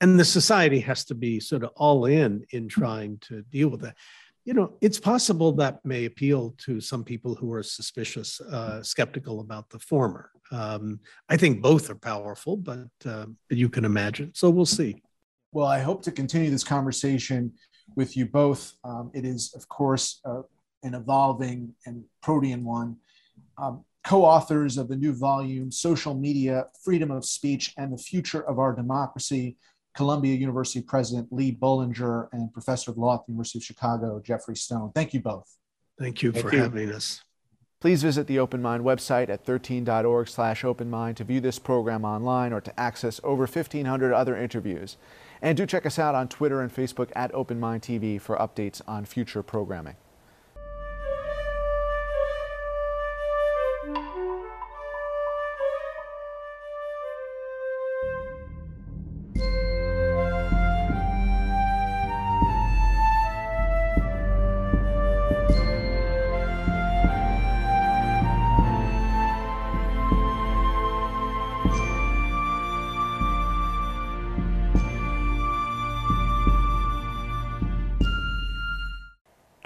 And 0.00 0.18
the 0.18 0.24
society 0.24 0.80
has 0.80 1.04
to 1.04 1.14
be 1.14 1.38
sort 1.38 1.62
of 1.62 1.70
all 1.76 2.06
in 2.06 2.44
in 2.50 2.66
trying 2.66 3.18
to 3.28 3.42
deal 3.42 3.68
with 3.68 3.82
that 3.82 3.96
you 4.44 4.54
know, 4.54 4.72
it's 4.80 4.98
possible 4.98 5.52
that 5.52 5.84
may 5.84 6.04
appeal 6.04 6.54
to 6.58 6.80
some 6.80 7.04
people 7.04 7.34
who 7.34 7.52
are 7.52 7.62
suspicious, 7.62 8.40
uh, 8.40 8.82
skeptical 8.82 9.40
about 9.40 9.70
the 9.70 9.78
former. 9.78 10.30
Um, 10.50 11.00
I 11.28 11.36
think 11.36 11.62
both 11.62 11.88
are 11.90 11.94
powerful, 11.94 12.56
but 12.56 12.88
uh, 13.06 13.26
you 13.50 13.68
can 13.68 13.84
imagine. 13.84 14.32
So 14.34 14.50
we'll 14.50 14.66
see. 14.66 15.02
Well, 15.52 15.66
I 15.66 15.80
hope 15.80 16.02
to 16.04 16.12
continue 16.12 16.50
this 16.50 16.64
conversation 16.64 17.52
with 17.94 18.16
you 18.16 18.26
both. 18.26 18.72
Um, 18.84 19.10
it 19.14 19.24
is, 19.24 19.52
of 19.54 19.68
course, 19.68 20.20
uh, 20.24 20.42
an 20.82 20.94
evolving 20.94 21.74
and 21.86 22.04
protean 22.22 22.64
one. 22.64 22.96
Um, 23.58 23.84
co 24.04 24.24
authors 24.24 24.76
of 24.76 24.88
the 24.88 24.96
new 24.96 25.12
volume, 25.12 25.70
Social 25.70 26.14
Media, 26.14 26.66
Freedom 26.82 27.10
of 27.10 27.24
Speech, 27.24 27.72
and 27.76 27.92
the 27.92 27.98
Future 27.98 28.42
of 28.42 28.58
Our 28.58 28.74
Democracy. 28.74 29.56
Columbia 29.94 30.34
University 30.34 30.80
President 30.82 31.28
Lee 31.30 31.54
Bollinger 31.54 32.28
and 32.32 32.52
Professor 32.52 32.90
of 32.90 32.98
Law 32.98 33.14
at 33.14 33.26
the 33.26 33.32
University 33.32 33.58
of 33.58 33.64
Chicago, 33.64 34.20
Geoffrey 34.24 34.56
Stone. 34.56 34.92
Thank 34.94 35.12
you 35.14 35.20
both. 35.20 35.56
Thank 35.98 36.22
you 36.22 36.32
Thank 36.32 36.46
for 36.46 36.54
you. 36.54 36.62
having 36.62 36.92
us. 36.92 37.22
Please 37.80 38.02
visit 38.02 38.28
the 38.28 38.38
Open 38.38 38.62
Mind 38.62 38.84
website 38.84 39.28
at 39.28 39.44
13.org 39.44 40.28
slash 40.28 40.62
openmind 40.62 41.16
to 41.16 41.24
view 41.24 41.40
this 41.40 41.58
program 41.58 42.04
online 42.04 42.52
or 42.52 42.60
to 42.60 42.78
access 42.78 43.20
over 43.24 43.42
1,500 43.42 44.14
other 44.14 44.36
interviews. 44.36 44.96
And 45.42 45.56
do 45.56 45.66
check 45.66 45.84
us 45.84 45.98
out 45.98 46.14
on 46.14 46.28
Twitter 46.28 46.60
and 46.60 46.72
Facebook 46.72 47.10
at 47.16 47.34
Open 47.34 47.58
Mind 47.58 47.82
TV 47.82 48.20
for 48.20 48.36
updates 48.36 48.80
on 48.86 49.04
future 49.04 49.42
programming. 49.42 49.96